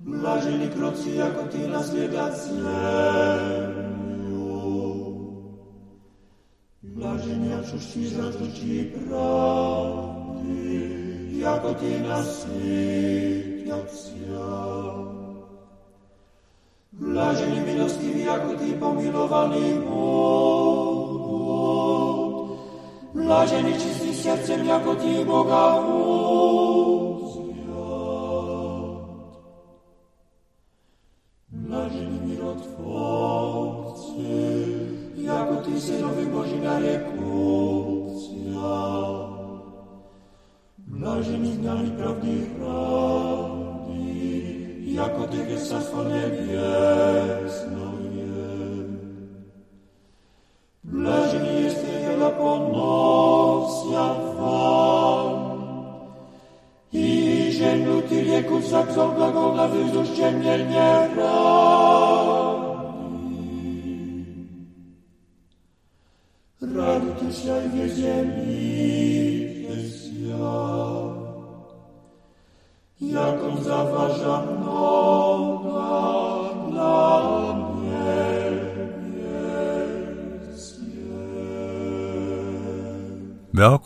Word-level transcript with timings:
Блажени 0.00 0.70
кроци, 0.70 1.18
ако 1.18 1.48
ти 1.48 1.58
наследят 1.58 2.36
землю. 2.36 3.86
Блажени, 6.82 7.52
ако 7.52 7.78
щи 7.80 8.06
зазвучи 8.06 8.92
правди, 9.08 9.84
ако 11.46 11.74
ти 11.74 12.00
наситят 12.00 13.90
ся. 13.90 14.92
Блажени, 16.92 17.60
милостиви, 17.60 18.22
ако 18.22 18.56
ти 18.56 18.80
помиловани 18.80 19.74
Богом. 19.74 20.76
Блажени, 23.14 23.72
чисти 23.72 24.14
сердцем, 24.14 24.70
ако 24.70 24.94
ти 24.94 25.26
Boga 25.26 25.80
воль. 25.86 26.65
daleko 36.66 37.35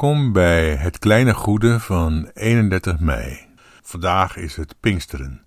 Welkom 0.01 0.33
bij 0.33 0.77
het 0.77 0.99
kleine 0.99 1.35
goede 1.35 1.81
van 1.81 2.31
31 2.35 3.01
mei. 3.01 3.47
Vandaag 3.83 4.37
is 4.37 4.57
het 4.57 4.75
Pinksteren. 4.81 5.45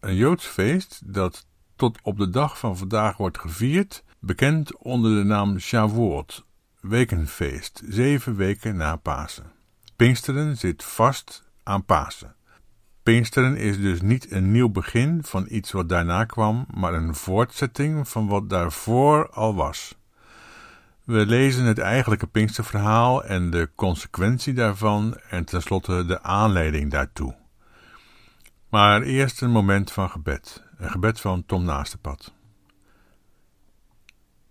Een 0.00 0.16
Joods 0.16 0.46
feest 0.46 1.00
dat 1.04 1.46
tot 1.76 1.98
op 2.02 2.18
de 2.18 2.30
dag 2.30 2.58
van 2.58 2.76
vandaag 2.76 3.16
wordt 3.16 3.38
gevierd, 3.38 4.04
bekend 4.18 4.76
onder 4.76 5.16
de 5.16 5.24
naam 5.24 5.58
Shavuot, 5.58 6.44
wekenfeest, 6.80 7.82
zeven 7.88 8.36
weken 8.36 8.76
na 8.76 8.96
Pasen. 8.96 9.52
Pinksteren 9.96 10.56
zit 10.56 10.84
vast 10.84 11.44
aan 11.62 11.84
Pasen. 11.84 12.34
Pinksteren 13.02 13.56
is 13.56 13.80
dus 13.80 14.00
niet 14.00 14.30
een 14.30 14.52
nieuw 14.52 14.70
begin 14.70 15.24
van 15.24 15.46
iets 15.48 15.72
wat 15.72 15.88
daarna 15.88 16.24
kwam, 16.24 16.66
maar 16.74 16.94
een 16.94 17.14
voortzetting 17.14 18.08
van 18.08 18.26
wat 18.26 18.50
daarvoor 18.50 19.30
al 19.30 19.54
was. 19.54 19.98
We 21.10 21.26
lezen 21.26 21.64
het 21.64 21.78
eigenlijke 21.78 22.26
Pinksterverhaal 22.26 23.24
en 23.24 23.50
de 23.50 23.70
consequentie 23.74 24.54
daarvan 24.54 25.16
en 25.30 25.44
tenslotte 25.44 26.04
de 26.04 26.22
aanleiding 26.22 26.90
daartoe. 26.90 27.34
Maar 28.68 29.02
eerst 29.02 29.42
een 29.42 29.50
moment 29.50 29.92
van 29.92 30.10
gebed, 30.10 30.64
een 30.76 30.90
gebed 30.90 31.20
van 31.20 31.46
Tom 31.46 31.64
Naastepad. 31.64 32.34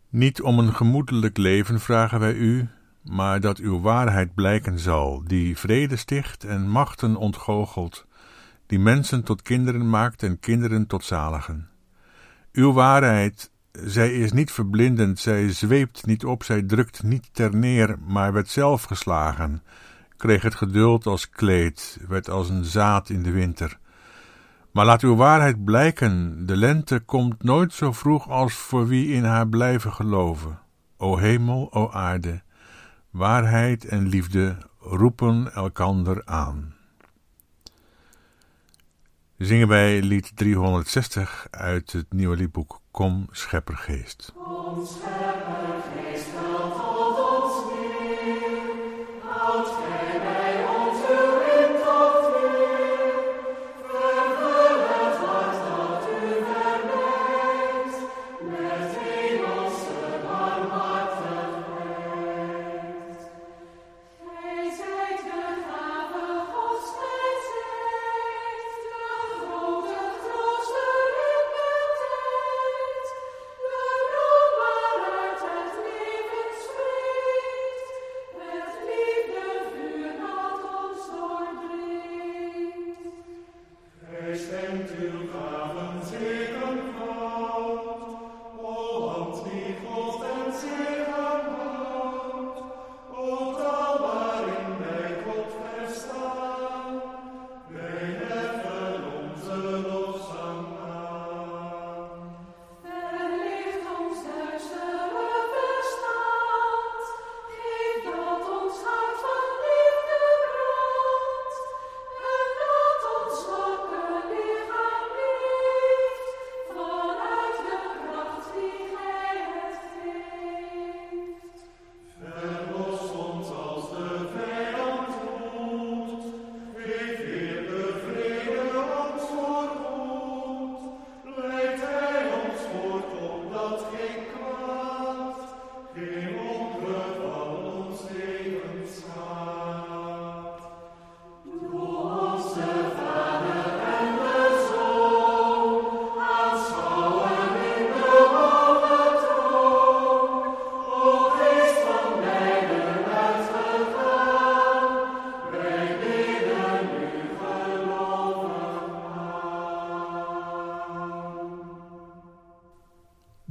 Niet 0.09 0.41
om 0.41 0.59
een 0.59 0.73
gemoedelijk 0.73 1.37
leven 1.37 1.79
vragen 1.79 2.19
wij 2.19 2.33
u, 2.33 2.67
maar 3.03 3.39
dat 3.39 3.57
uw 3.57 3.81
waarheid 3.81 4.33
blijken 4.33 4.79
zal, 4.79 5.23
die 5.23 5.57
vrede 5.57 5.95
sticht 5.95 6.43
en 6.43 6.69
machten 6.69 7.15
ontgoochelt, 7.15 8.05
die 8.65 8.79
mensen 8.79 9.23
tot 9.23 9.41
kinderen 9.41 9.89
maakt 9.89 10.23
en 10.23 10.39
kinderen 10.39 10.87
tot 10.87 11.03
zaligen. 11.03 11.69
Uw 12.51 12.73
waarheid, 12.73 13.51
zij 13.71 14.13
is 14.13 14.31
niet 14.31 14.51
verblindend, 14.51 15.19
zij 15.19 15.51
zweept 15.51 16.05
niet 16.05 16.25
op, 16.25 16.43
zij 16.43 16.61
drukt 16.61 17.03
niet 17.03 17.29
ter 17.31 17.55
neer, 17.55 17.97
maar 18.07 18.33
werd 18.33 18.49
zelf 18.49 18.83
geslagen, 18.83 19.63
kreeg 20.17 20.41
het 20.41 20.55
geduld 20.55 21.05
als 21.05 21.29
kleed, 21.29 21.99
werd 22.07 22.29
als 22.29 22.49
een 22.49 22.65
zaad 22.65 23.09
in 23.09 23.23
de 23.23 23.31
winter. 23.31 23.79
Maar 24.71 24.85
laat 24.85 25.01
uw 25.01 25.15
waarheid 25.15 25.63
blijken, 25.63 26.45
de 26.45 26.57
lente 26.57 26.99
komt 26.99 27.43
nooit 27.43 27.73
zo 27.73 27.91
vroeg 27.91 28.29
als 28.29 28.53
voor 28.53 28.87
wie 28.87 29.07
in 29.07 29.23
haar 29.23 29.47
blijven 29.47 29.93
geloven. 29.93 30.59
O 30.97 31.17
hemel, 31.17 31.73
o 31.73 31.91
aarde, 31.91 32.41
waarheid 33.09 33.85
en 33.85 34.07
liefde 34.07 34.57
roepen 34.79 35.53
elkander 35.53 36.21
aan. 36.25 36.75
Zingen 39.37 39.67
wij 39.67 40.01
lied 40.01 40.31
360 40.35 41.47
uit 41.51 41.91
het 41.91 42.13
nieuwe 42.13 42.35
liedboek 42.35 42.78
Kom 42.91 43.27
Scheppergeest. 43.31 44.33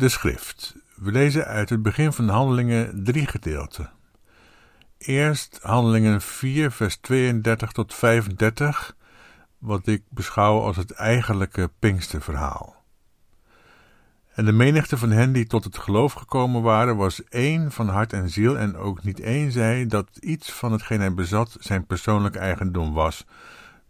Schrift. 0.08 0.74
We 0.94 1.12
lezen 1.12 1.46
uit 1.46 1.70
het 1.70 1.82
begin 1.82 2.12
van 2.12 2.28
Handelingen 2.28 3.04
drie 3.04 3.26
gedeelten. 3.26 3.90
Eerst 4.98 5.58
Handelingen 5.62 6.20
4, 6.20 6.70
vers 6.70 6.96
32 6.96 7.72
tot 7.72 7.94
35, 7.94 8.96
wat 9.58 9.86
ik 9.86 10.02
beschouw 10.08 10.60
als 10.60 10.76
het 10.76 10.90
eigenlijke 10.90 11.70
Pinksterverhaal. 11.78 12.76
En 14.34 14.44
de 14.44 14.52
menigte 14.52 14.98
van 14.98 15.10
hen 15.10 15.32
die 15.32 15.46
tot 15.46 15.64
het 15.64 15.78
geloof 15.78 16.12
gekomen 16.12 16.62
waren, 16.62 16.96
was 16.96 17.24
één 17.24 17.72
van 17.72 17.88
hart 17.88 18.12
en 18.12 18.30
ziel, 18.30 18.58
en 18.58 18.76
ook 18.76 19.02
niet 19.02 19.20
één 19.20 19.52
zei 19.52 19.86
dat 19.86 20.08
iets 20.20 20.52
van 20.52 20.72
hetgeen 20.72 21.00
hij 21.00 21.14
bezat 21.14 21.56
zijn 21.60 21.86
persoonlijk 21.86 22.36
eigendom 22.36 22.92
was, 22.92 23.26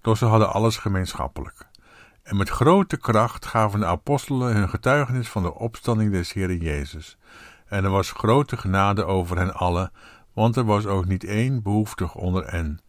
doch 0.00 0.16
ze 0.16 0.24
hadden 0.24 0.52
alles 0.52 0.76
gemeenschappelijk. 0.76 1.66
En 2.28 2.36
met 2.36 2.48
grote 2.48 2.96
kracht 2.96 3.46
gaven 3.46 3.80
de 3.80 3.86
apostelen 3.86 4.54
hun 4.54 4.68
getuigenis 4.68 5.28
van 5.28 5.42
de 5.42 5.54
opstanding 5.54 6.12
des 6.12 6.32
Heeren 6.32 6.58
Jezus. 6.58 7.18
En 7.66 7.84
er 7.84 7.90
was 7.90 8.10
grote 8.10 8.56
genade 8.56 9.04
over 9.04 9.38
hen 9.38 9.54
allen, 9.54 9.92
want 10.32 10.56
er 10.56 10.64
was 10.64 10.86
ook 10.86 11.06
niet 11.06 11.24
één 11.24 11.62
behoeftig 11.62 12.14
onder 12.14 12.50
hen. 12.50 12.80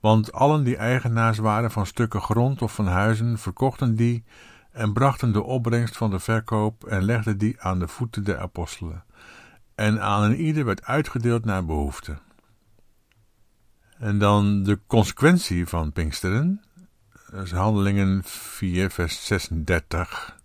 Want 0.00 0.32
allen 0.32 0.64
die 0.64 0.76
eigenaars 0.76 1.38
waren 1.38 1.70
van 1.70 1.86
stukken 1.86 2.20
grond 2.20 2.62
of 2.62 2.74
van 2.74 2.86
huizen, 2.86 3.38
verkochten 3.38 3.96
die 3.96 4.24
en 4.72 4.92
brachten 4.92 5.32
de 5.32 5.42
opbrengst 5.42 5.96
van 5.96 6.10
de 6.10 6.18
verkoop 6.18 6.84
en 6.84 7.02
legden 7.02 7.38
die 7.38 7.60
aan 7.60 7.78
de 7.78 7.88
voeten 7.88 8.24
der 8.24 8.38
apostelen. 8.38 9.04
En 9.74 10.00
aan 10.00 10.22
een 10.22 10.40
ieder 10.40 10.64
werd 10.64 10.84
uitgedeeld 10.84 11.44
naar 11.44 11.64
behoefte. 11.64 12.18
En 13.98 14.18
dan 14.18 14.62
de 14.62 14.80
consequentie 14.86 15.66
van 15.66 15.92
Pinksteren. 15.92 16.62
Handelingen 17.32 18.20
4, 18.24 18.90
vers 18.90 19.26
36 19.26 20.38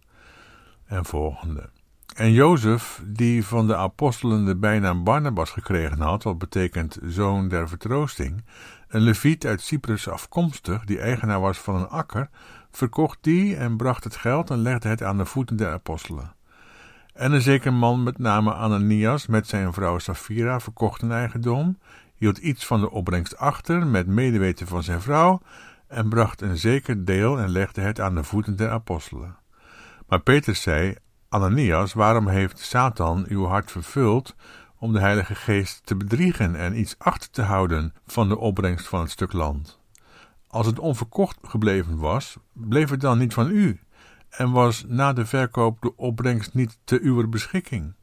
en 0.85 1.05
volgende. 1.05 1.69
En 2.15 2.31
Jozef, 2.31 3.01
die 3.05 3.45
van 3.45 3.67
de 3.67 3.75
apostelen 3.75 4.45
de 4.45 4.55
bijnaam 4.55 5.03
Barnabas 5.03 5.49
gekregen 5.49 6.01
had, 6.01 6.23
wat 6.23 6.37
betekent 6.37 6.97
zoon 7.03 7.47
der 7.47 7.69
vertroosting, 7.69 8.43
een 8.87 9.01
leviet 9.01 9.45
uit 9.45 9.61
Cyprus 9.61 10.09
afkomstig, 10.09 10.85
die 10.85 10.99
eigenaar 10.99 11.39
was 11.39 11.57
van 11.57 11.75
een 11.75 11.89
akker, 11.89 12.29
verkocht 12.71 13.17
die 13.21 13.55
en 13.55 13.77
bracht 13.77 14.03
het 14.03 14.15
geld 14.15 14.49
en 14.49 14.57
legde 14.57 14.89
het 14.89 15.03
aan 15.03 15.17
de 15.17 15.25
voeten 15.25 15.55
der 15.55 15.71
apostelen. 15.71 16.35
En 17.13 17.31
een 17.31 17.41
zeker 17.41 17.73
man 17.73 18.03
met 18.03 18.17
name 18.17 18.53
Ananias 18.53 19.27
met 19.27 19.47
zijn 19.47 19.73
vrouw 19.73 19.97
Safira 19.99 20.59
verkocht 20.59 21.01
een 21.01 21.11
eigendom, 21.11 21.77
hield 22.15 22.37
iets 22.37 22.65
van 22.65 22.79
de 22.79 22.91
opbrengst 22.91 23.37
achter 23.37 23.87
met 23.87 24.07
medeweten 24.07 24.67
van 24.67 24.83
zijn 24.83 25.01
vrouw 25.01 25.41
en 25.87 26.09
bracht 26.09 26.41
een 26.41 26.57
zeker 26.57 27.05
deel 27.05 27.39
en 27.39 27.49
legde 27.49 27.81
het 27.81 27.99
aan 27.99 28.15
de 28.15 28.23
voeten 28.23 28.55
der 28.55 28.69
apostelen. 28.69 29.37
Maar 30.07 30.19
Petrus 30.19 30.61
zei, 30.61 30.95
Ananias, 31.29 31.93
waarom 31.93 32.27
heeft 32.27 32.59
Satan 32.59 33.25
uw 33.27 33.45
hart 33.45 33.71
vervuld 33.71 34.35
om 34.79 34.93
de 34.93 34.99
Heilige 34.99 35.35
Geest 35.35 35.85
te 35.85 35.95
bedriegen 35.95 36.55
en 36.55 36.79
iets 36.79 36.95
achter 36.97 37.29
te 37.29 37.41
houden 37.41 37.93
van 38.05 38.29
de 38.29 38.37
opbrengst 38.37 38.87
van 38.87 38.99
het 38.99 39.11
stuk 39.11 39.33
land? 39.33 39.79
Als 40.47 40.65
het 40.65 40.79
onverkocht 40.79 41.37
gebleven 41.41 41.97
was, 41.97 42.37
bleef 42.53 42.89
het 42.89 43.01
dan 43.01 43.17
niet 43.17 43.33
van 43.33 43.49
u 43.49 43.79
en 44.29 44.51
was 44.51 44.83
na 44.87 45.13
de 45.13 45.25
verkoop 45.25 45.81
de 45.81 45.95
opbrengst 45.95 46.53
niet 46.53 46.79
te 46.83 46.99
uw 47.01 47.29
beschikking? 47.29 47.93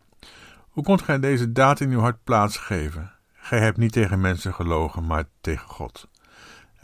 Hoe 0.68 0.84
kondt 0.84 1.02
gij 1.02 1.18
deze 1.18 1.52
daad 1.52 1.80
in 1.80 1.90
uw 1.90 2.00
hart 2.00 2.24
plaatsgeven? 2.24 3.12
Gij 3.32 3.60
hebt 3.60 3.76
niet 3.76 3.92
tegen 3.92 4.20
mensen 4.20 4.54
gelogen, 4.54 5.06
maar 5.06 5.24
tegen 5.40 5.68
God. 5.68 6.08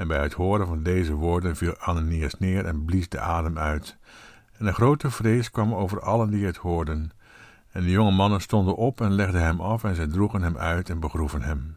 En 0.00 0.08
bij 0.08 0.22
het 0.22 0.32
horen 0.32 0.66
van 0.66 0.82
deze 0.82 1.14
woorden 1.14 1.56
viel 1.56 1.76
Ananias 1.76 2.34
neer 2.38 2.64
en 2.64 2.84
blies 2.84 3.08
de 3.08 3.20
adem 3.20 3.58
uit. 3.58 3.96
En 4.58 4.66
een 4.66 4.74
grote 4.74 5.10
vrees 5.10 5.50
kwam 5.50 5.74
over 5.74 6.00
allen 6.00 6.30
die 6.30 6.46
het 6.46 6.56
hoorden. 6.56 7.10
En 7.72 7.82
de 7.82 7.90
jonge 7.90 8.10
mannen 8.10 8.40
stonden 8.40 8.76
op 8.76 9.00
en 9.00 9.12
legden 9.12 9.42
hem 9.42 9.60
af 9.60 9.84
en 9.84 9.94
zij 9.94 10.06
droegen 10.06 10.42
hem 10.42 10.56
uit 10.56 10.90
en 10.90 11.00
begroeven 11.00 11.42
hem. 11.42 11.76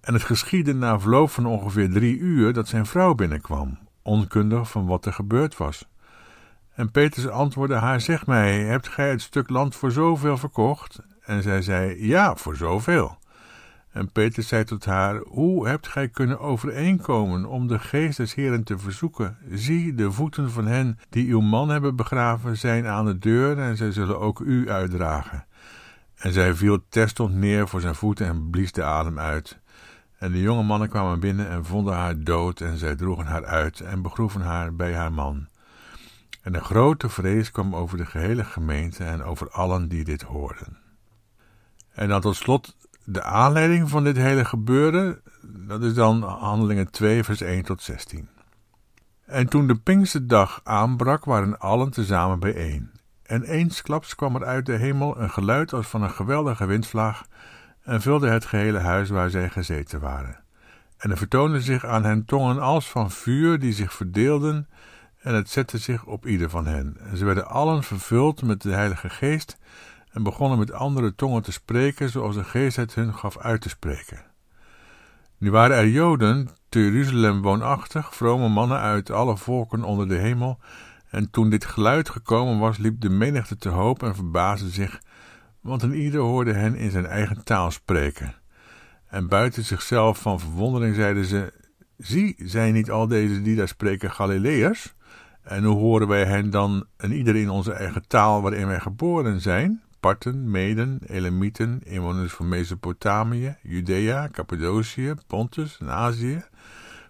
En 0.00 0.14
het 0.14 0.22
geschiedde 0.22 0.74
na 0.74 0.98
verloop 0.98 1.30
van 1.30 1.46
ongeveer 1.46 1.90
drie 1.90 2.18
uur 2.18 2.52
dat 2.52 2.68
zijn 2.68 2.86
vrouw 2.86 3.14
binnenkwam, 3.14 3.78
onkundig 4.02 4.70
van 4.70 4.86
wat 4.86 5.06
er 5.06 5.12
gebeurd 5.12 5.56
was. 5.56 5.88
En 6.74 6.90
Petrus 6.90 7.28
antwoordde 7.28 7.76
haar, 7.76 8.00
zeg 8.00 8.26
mij, 8.26 8.60
hebt 8.60 8.88
gij 8.88 9.10
het 9.10 9.22
stuk 9.22 9.50
land 9.50 9.76
voor 9.76 9.90
zoveel 9.90 10.36
verkocht? 10.36 10.98
En 11.20 11.42
zij 11.42 11.62
zei, 11.62 12.06
ja, 12.06 12.36
voor 12.36 12.56
zoveel. 12.56 13.18
En 13.90 14.12
Petrus 14.12 14.48
zei 14.48 14.64
tot 14.64 14.84
haar, 14.84 15.16
hoe 15.16 15.68
hebt 15.68 15.88
gij 15.88 16.08
kunnen 16.08 16.40
overeenkomen 16.40 17.44
om 17.44 17.66
de 17.66 17.78
geest 17.78 18.16
des 18.16 18.34
Heeren 18.34 18.64
te 18.64 18.78
verzoeken? 18.78 19.36
Zie, 19.50 19.94
de 19.94 20.12
voeten 20.12 20.50
van 20.50 20.66
hen 20.66 20.98
die 21.08 21.30
uw 21.30 21.40
man 21.40 21.68
hebben 21.68 21.96
begraven 21.96 22.58
zijn 22.58 22.86
aan 22.86 23.04
de 23.04 23.18
deur 23.18 23.58
en 23.58 23.76
zij 23.76 23.92
zullen 23.92 24.20
ook 24.20 24.40
u 24.40 24.70
uitdragen. 24.70 25.46
En 26.14 26.32
zij 26.32 26.54
viel 26.54 26.78
terstond 26.88 27.34
neer 27.34 27.68
voor 27.68 27.80
zijn 27.80 27.94
voeten 27.94 28.26
en 28.26 28.50
blies 28.50 28.72
de 28.72 28.84
adem 28.84 29.18
uit. 29.18 29.58
En 30.18 30.32
de 30.32 30.40
jonge 30.40 30.62
mannen 30.62 30.88
kwamen 30.88 31.20
binnen 31.20 31.48
en 31.48 31.64
vonden 31.64 31.94
haar 31.94 32.22
dood 32.22 32.60
en 32.60 32.78
zij 32.78 32.96
droegen 32.96 33.26
haar 33.26 33.44
uit 33.44 33.80
en 33.80 34.02
begroeven 34.02 34.40
haar 34.40 34.74
bij 34.74 34.94
haar 34.94 35.12
man. 35.12 35.48
En 36.42 36.54
een 36.54 36.64
grote 36.64 37.08
vrees 37.08 37.50
kwam 37.50 37.74
over 37.74 37.96
de 37.96 38.06
gehele 38.06 38.44
gemeente 38.44 39.04
en 39.04 39.22
over 39.22 39.50
allen 39.50 39.88
die 39.88 40.04
dit 40.04 40.22
hoorden. 40.22 40.78
En 41.92 42.08
dan 42.08 42.20
tot 42.20 42.36
slot 42.36 42.76
de 43.04 43.22
aanleiding 43.22 43.88
van 43.88 44.04
dit 44.04 44.16
hele 44.16 44.44
gebeuren, 44.44 45.22
dat 45.42 45.82
is 45.82 45.94
dan 45.94 46.22
Handelingen 46.22 46.90
2, 46.90 47.24
vers 47.24 47.40
1 47.40 47.64
tot 47.64 47.82
16. 47.82 48.28
En 49.26 49.48
toen 49.48 49.66
de 49.66 49.76
Pinksterdag 49.76 50.60
aanbrak, 50.64 51.24
waren 51.24 51.58
allen 51.58 51.90
tezamen 51.90 52.40
bijeen. 52.40 52.90
En 53.22 53.42
eensklaps 53.42 54.14
kwam 54.14 54.34
er 54.34 54.44
uit 54.44 54.66
de 54.66 54.76
hemel 54.76 55.20
een 55.20 55.30
geluid 55.30 55.72
als 55.72 55.86
van 55.86 56.02
een 56.02 56.10
geweldige 56.10 56.66
windvlaag 56.66 57.26
en 57.82 58.00
vulde 58.00 58.28
het 58.28 58.44
gehele 58.44 58.78
huis 58.78 59.08
waar 59.10 59.30
zij 59.30 59.48
gezeten 59.48 60.00
waren. 60.00 60.38
En 60.96 61.10
er 61.10 61.16
vertoonden 61.16 61.62
zich 61.62 61.84
aan 61.84 62.04
hen 62.04 62.24
tongen 62.24 62.58
als 62.58 62.88
van 62.88 63.10
vuur 63.10 63.58
die 63.58 63.72
zich 63.72 63.92
verdeelden, 63.92 64.68
en 65.20 65.34
het 65.34 65.50
zette 65.50 65.78
zich 65.78 66.04
op 66.04 66.26
ieder 66.26 66.50
van 66.50 66.66
hen. 66.66 66.96
En 67.00 67.16
ze 67.16 67.24
werden 67.24 67.48
allen 67.48 67.82
vervuld 67.82 68.42
met 68.42 68.62
de 68.62 68.70
Heilige 68.70 69.08
Geest 69.08 69.58
en 70.10 70.22
begonnen 70.22 70.58
met 70.58 70.72
andere 70.72 71.14
tongen 71.14 71.42
te 71.42 71.52
spreken, 71.52 72.10
zoals 72.10 72.34
de 72.34 72.44
geest 72.44 72.76
het 72.76 72.94
hun 72.94 73.14
gaf 73.14 73.38
uit 73.38 73.60
te 73.60 73.68
spreken. 73.68 74.22
Nu 75.38 75.50
waren 75.50 75.76
er 75.76 75.88
Joden 75.88 76.48
te 76.68 76.80
Jeruzalem 76.80 77.42
woonachtig, 77.42 78.14
vrome 78.14 78.48
mannen 78.48 78.78
uit 78.78 79.10
alle 79.10 79.36
volken 79.36 79.82
onder 79.84 80.08
de 80.08 80.16
hemel, 80.16 80.58
en 81.10 81.30
toen 81.30 81.50
dit 81.50 81.64
geluid 81.64 82.08
gekomen 82.08 82.58
was, 82.58 82.78
liep 82.78 83.00
de 83.00 83.08
menigte 83.08 83.56
te 83.56 83.68
hoop 83.68 84.02
en 84.02 84.14
verbaasde 84.14 84.68
zich, 84.68 85.00
want 85.60 85.82
een 85.82 85.94
ieder 85.94 86.20
hoorde 86.20 86.52
hen 86.52 86.74
in 86.74 86.90
zijn 86.90 87.06
eigen 87.06 87.44
taal 87.44 87.70
spreken. 87.70 88.34
En 89.06 89.28
buiten 89.28 89.64
zichzelf 89.64 90.18
van 90.18 90.40
verwondering 90.40 90.94
zeiden 90.94 91.24
ze, 91.24 91.52
zie, 91.96 92.34
zijn 92.38 92.72
niet 92.74 92.90
al 92.90 93.06
deze 93.06 93.42
die 93.42 93.56
daar 93.56 93.68
spreken 93.68 94.10
Galileërs? 94.10 94.94
En 95.42 95.64
hoe 95.64 95.78
horen 95.78 96.08
wij 96.08 96.24
hen 96.24 96.50
dan 96.50 96.86
en 96.96 97.12
ieder 97.12 97.36
in 97.36 97.50
onze 97.50 97.72
eigen 97.72 98.06
taal 98.06 98.42
waarin 98.42 98.66
wij 98.66 98.80
geboren 98.80 99.40
zijn? 99.40 99.82
Parten, 100.00 100.50
Meden, 100.50 101.00
Elamieten, 101.06 101.80
inwoners 101.84 102.32
van 102.32 102.48
Mesopotamië, 102.48 103.56
Judea, 103.62 104.28
Cappadocië, 104.28 105.14
Pontus 105.26 105.78
en 105.80 105.90
Azië, 105.90 106.44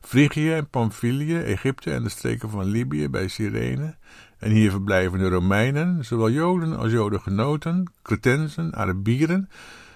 Frigië 0.01 0.53
en 0.53 0.69
Pamphylië, 0.69 1.39
Egypte 1.39 1.93
en 1.93 2.03
de 2.03 2.09
streken 2.09 2.51
van 2.51 2.65
Libië 2.65 3.09
bij 3.09 3.29
Cyrene, 3.29 3.95
en 4.39 4.51
hier 4.51 4.71
verblijven 4.71 5.19
de 5.19 5.29
Romeinen, 5.29 6.05
zowel 6.05 6.31
Joden 6.31 6.77
als 6.77 6.93
Jodengenoten, 6.93 7.93
Cretensen, 8.03 8.75
Arabieren. 8.75 9.49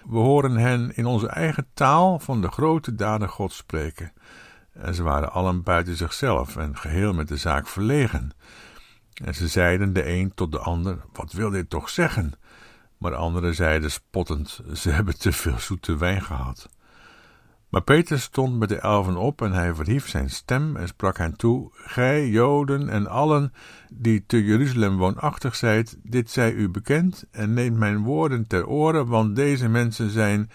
We 0.08 0.16
horen 0.16 0.56
hen 0.56 0.96
in 0.96 1.06
onze 1.06 1.28
eigen 1.28 1.66
taal 1.74 2.18
van 2.18 2.40
de 2.40 2.48
grote 2.48 2.94
daden 2.94 3.28
God 3.28 3.52
spreken. 3.52 4.12
En 4.72 4.94
ze 4.94 5.02
waren 5.02 5.32
allen 5.32 5.62
buiten 5.62 5.96
zichzelf 5.96 6.56
en 6.56 6.76
geheel 6.76 7.12
met 7.12 7.28
de 7.28 7.36
zaak 7.36 7.66
verlegen. 7.66 8.32
En 9.24 9.34
ze 9.34 9.48
zeiden 9.48 9.92
de 9.92 10.08
een 10.08 10.34
tot 10.34 10.52
de 10.52 10.58
ander: 10.58 10.98
Wat 11.12 11.32
wil 11.32 11.50
dit 11.50 11.70
toch 11.70 11.90
zeggen? 11.90 12.32
Maar 13.04 13.14
anderen 13.14 13.54
zeiden 13.54 13.90
spottend: 13.90 14.60
Ze 14.74 14.90
hebben 14.90 15.18
te 15.18 15.32
veel 15.32 15.58
zoete 15.58 15.96
wijn 15.96 16.22
gehad. 16.22 16.68
Maar 17.68 17.82
Peter 17.82 18.20
stond 18.20 18.58
met 18.58 18.68
de 18.68 18.78
elfen 18.78 19.16
op 19.16 19.42
en 19.42 19.52
hij 19.52 19.74
verhief 19.74 20.08
zijn 20.08 20.30
stem 20.30 20.76
en 20.76 20.88
sprak 20.88 21.18
hen 21.18 21.36
toe: 21.36 21.70
Gij, 21.72 22.28
Joden 22.28 22.88
en 22.88 23.06
allen 23.06 23.52
die 23.92 24.24
te 24.26 24.44
Jeruzalem 24.44 24.96
woonachtig 24.96 25.54
zijt, 25.56 25.96
dit 26.02 26.30
zij 26.30 26.52
u 26.52 26.68
bekend 26.68 27.24
en 27.30 27.54
neemt 27.54 27.76
mijn 27.76 28.02
woorden 28.02 28.46
ter 28.46 28.66
oren, 28.66 29.06
want 29.06 29.36
deze 29.36 29.68
mensen 29.68 30.10
zijn 30.10 30.50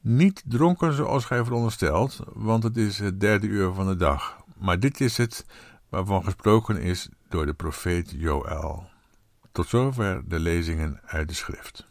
niet 0.00 0.42
dronken 0.46 0.92
zoals 0.92 1.24
gij 1.24 1.44
veronderstelt, 1.44 2.20
want 2.32 2.62
het 2.62 2.76
is 2.76 2.98
het 2.98 3.20
derde 3.20 3.46
uur 3.46 3.72
van 3.72 3.86
de 3.86 3.96
dag. 3.96 4.36
Maar 4.58 4.80
dit 4.80 5.00
is 5.00 5.16
het 5.16 5.46
waarvan 5.88 6.24
gesproken 6.24 6.80
is 6.80 7.08
door 7.28 7.46
de 7.46 7.54
profeet 7.54 8.10
Joël. 8.10 8.92
Tot 9.54 9.68
zover 9.68 10.22
de 10.28 10.40
lezingen 10.40 11.00
uit 11.04 11.28
de 11.28 11.34
schrift. 11.34 11.86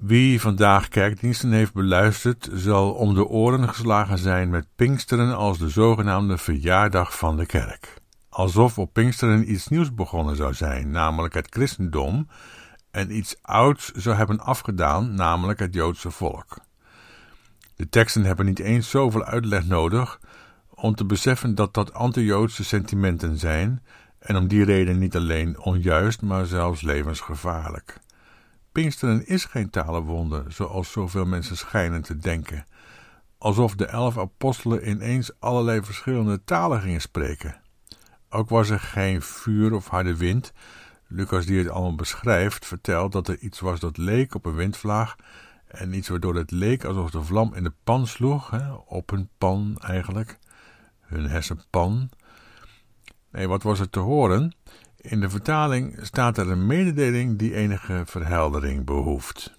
Wie 0.00 0.40
vandaag 0.40 0.88
kerkdiensten 0.88 1.52
heeft 1.52 1.72
beluisterd, 1.72 2.48
zal 2.52 2.92
om 2.92 3.14
de 3.14 3.26
oren 3.26 3.68
geslagen 3.68 4.18
zijn 4.18 4.50
met 4.50 4.66
Pinksteren 4.76 5.36
als 5.36 5.58
de 5.58 5.68
zogenaamde 5.68 6.38
verjaardag 6.38 7.18
van 7.18 7.36
de 7.36 7.46
kerk. 7.46 7.94
Alsof 8.28 8.78
op 8.78 8.92
Pinksteren 8.92 9.52
iets 9.52 9.68
nieuws 9.68 9.94
begonnen 9.94 10.36
zou 10.36 10.54
zijn, 10.54 10.90
namelijk 10.90 11.34
het 11.34 11.46
christendom, 11.50 12.28
en 12.90 13.16
iets 13.16 13.36
ouds 13.42 13.90
zou 13.90 14.16
hebben 14.16 14.40
afgedaan, 14.40 15.14
namelijk 15.14 15.58
het 15.58 15.74
Joodse 15.74 16.10
volk. 16.10 16.58
De 17.76 17.88
teksten 17.88 18.24
hebben 18.24 18.46
niet 18.46 18.58
eens 18.58 18.90
zoveel 18.90 19.24
uitleg 19.24 19.66
nodig 19.66 20.20
om 20.68 20.94
te 20.94 21.04
beseffen 21.04 21.54
dat 21.54 21.74
dat 21.74 21.94
anti-Joodse 21.94 22.64
sentimenten 22.64 23.38
zijn 23.38 23.82
en 24.18 24.36
om 24.36 24.48
die 24.48 24.64
reden 24.64 24.98
niet 24.98 25.16
alleen 25.16 25.60
onjuist, 25.60 26.22
maar 26.22 26.46
zelfs 26.46 26.82
levensgevaarlijk. 26.82 28.00
Pinksteren 28.72 29.26
is 29.26 29.44
geen 29.44 29.70
talenwonder, 29.70 30.52
zoals 30.52 30.92
zoveel 30.92 31.24
mensen 31.24 31.56
schijnen 31.56 32.02
te 32.02 32.16
denken, 32.16 32.66
alsof 33.38 33.74
de 33.74 33.86
elf 33.86 34.18
apostelen 34.18 34.88
ineens 34.88 35.30
allerlei 35.38 35.82
verschillende 35.82 36.44
talen 36.44 36.80
gingen 36.80 37.00
spreken. 37.00 37.60
Ook 38.28 38.48
was 38.48 38.70
er 38.70 38.80
geen 38.80 39.22
vuur 39.22 39.74
of 39.74 39.88
harde 39.88 40.16
wind. 40.16 40.52
Lucas, 41.06 41.46
die 41.46 41.58
het 41.58 41.68
allemaal 41.68 41.94
beschrijft, 41.94 42.66
vertelt 42.66 43.12
dat 43.12 43.28
er 43.28 43.38
iets 43.38 43.60
was 43.60 43.80
dat 43.80 43.96
leek 43.96 44.34
op 44.34 44.46
een 44.46 44.54
windvlaag 44.54 45.16
en 45.66 45.92
iets 45.92 46.08
waardoor 46.08 46.34
het 46.34 46.50
leek 46.50 46.84
alsof 46.84 47.10
de 47.10 47.22
vlam 47.22 47.54
in 47.54 47.64
de 47.64 47.72
pan 47.84 48.06
sloeg, 48.06 48.50
hè, 48.50 48.72
op 48.72 49.10
hun 49.10 49.28
pan 49.38 49.76
eigenlijk, 49.78 50.38
hun 51.00 51.28
hersenpan. 51.28 52.10
Nee, 53.30 53.48
wat 53.48 53.62
was 53.62 53.80
er 53.80 53.90
te 53.90 53.98
horen? 53.98 54.54
In 55.00 55.20
de 55.20 55.30
vertaling 55.30 55.98
staat 56.02 56.38
er 56.38 56.50
een 56.50 56.66
mededeling 56.66 57.38
die 57.38 57.54
enige 57.54 58.02
verheldering 58.06 58.84
behoeft. 58.84 59.54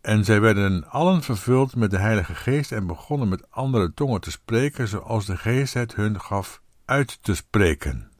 En 0.00 0.24
zij 0.24 0.40
werden 0.40 0.90
allen 0.90 1.22
vervuld 1.22 1.76
met 1.76 1.90
de 1.90 1.98
Heilige 1.98 2.34
Geest 2.34 2.72
en 2.72 2.86
begonnen 2.86 3.28
met 3.28 3.50
andere 3.50 3.94
tongen 3.94 4.20
te 4.20 4.30
spreken, 4.30 4.88
zoals 4.88 5.26
de 5.26 5.36
Geest 5.36 5.74
het 5.74 5.94
hun 5.94 6.20
gaf 6.20 6.60
uit 6.84 7.22
te 7.22 7.34
spreken. 7.34 8.10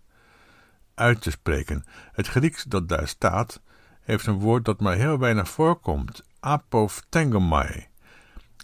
Uit 0.95 1.21
te 1.21 1.30
spreken. 1.30 1.85
Het 2.12 2.26
Grieks 2.26 2.64
dat 2.64 2.88
daar 2.88 3.09
staat, 3.09 3.61
heeft 4.00 4.26
een 4.26 4.38
woord 4.38 4.64
dat 4.64 4.80
maar 4.80 4.97
heel 4.97 5.18
weinig 5.18 5.49
voorkomt: 5.49 6.23
apophthegomai. 6.40 7.87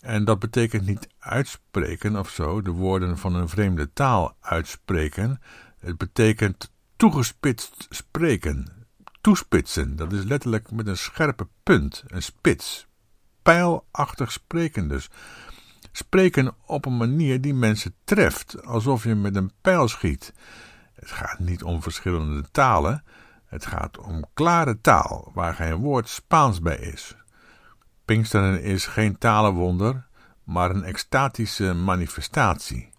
En 0.01 0.25
dat 0.25 0.39
betekent 0.39 0.87
niet 0.87 1.09
uitspreken 1.19 2.17
of 2.17 2.31
zo, 2.31 2.63
de 2.63 2.71
woorden 2.71 3.19
van 3.19 3.35
een 3.35 3.49
vreemde 3.49 3.93
taal 3.93 4.37
uitspreken. 4.41 5.41
Het 5.79 5.99
betekent 5.99 6.72
toegespitst 7.03 7.87
spreken. 7.91 8.87
Toespitsen, 9.21 9.97
dat 9.97 10.13
is 10.13 10.25
letterlijk 10.25 10.71
met 10.71 10.87
een 10.87 10.97
scherpe 10.97 11.49
punt, 11.63 12.05
een 12.07 12.23
spits. 12.23 12.87
Pijlachtig 13.43 14.33
spreken 14.33 14.89
dus. 14.89 15.11
Spreken 15.93 16.55
op 16.67 16.87
een 16.87 16.97
manier 16.97 17.41
die 17.41 17.55
mensen 17.55 17.95
treft, 18.05 18.65
alsof 18.65 19.05
je 19.05 19.15
met 19.15 19.37
een 19.37 19.53
pijl 19.61 19.89
schiet. 19.89 20.33
Het 20.95 21.11
gaat 21.11 21.39
niet 21.39 21.63
om 21.63 21.83
verschillende 21.83 22.51
talen, 22.51 23.05
het 23.47 23.67
gaat 23.67 23.99
om 23.99 24.25
klare 24.35 24.81
taal, 24.81 25.31
waar 25.35 25.55
geen 25.55 25.77
woord 25.77 26.09
Spaans 26.09 26.61
bij 26.61 26.79
is. 26.79 27.17
Pinksteren 28.05 28.63
is 28.63 28.87
geen 28.87 29.19
talenwonder, 29.19 30.07
maar 30.45 30.71
een 30.71 30.85
extatische 30.85 31.73
manifestatie. 31.75 32.92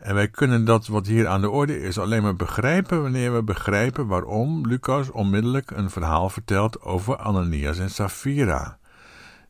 En 0.00 0.14
wij 0.14 0.28
kunnen 0.28 0.64
dat 0.64 0.86
wat 0.86 1.06
hier 1.06 1.28
aan 1.28 1.40
de 1.40 1.50
orde 1.50 1.80
is 1.82 1.98
alleen 1.98 2.22
maar 2.22 2.36
begrijpen 2.36 3.02
wanneer 3.02 3.34
we 3.34 3.42
begrijpen 3.42 4.06
waarom 4.06 4.66
Lucas 4.66 5.10
onmiddellijk 5.10 5.70
een 5.70 5.90
verhaal 5.90 6.28
vertelt 6.28 6.82
over 6.82 7.16
Ananias 7.16 7.78
en 7.78 7.90
Safira, 7.90 8.78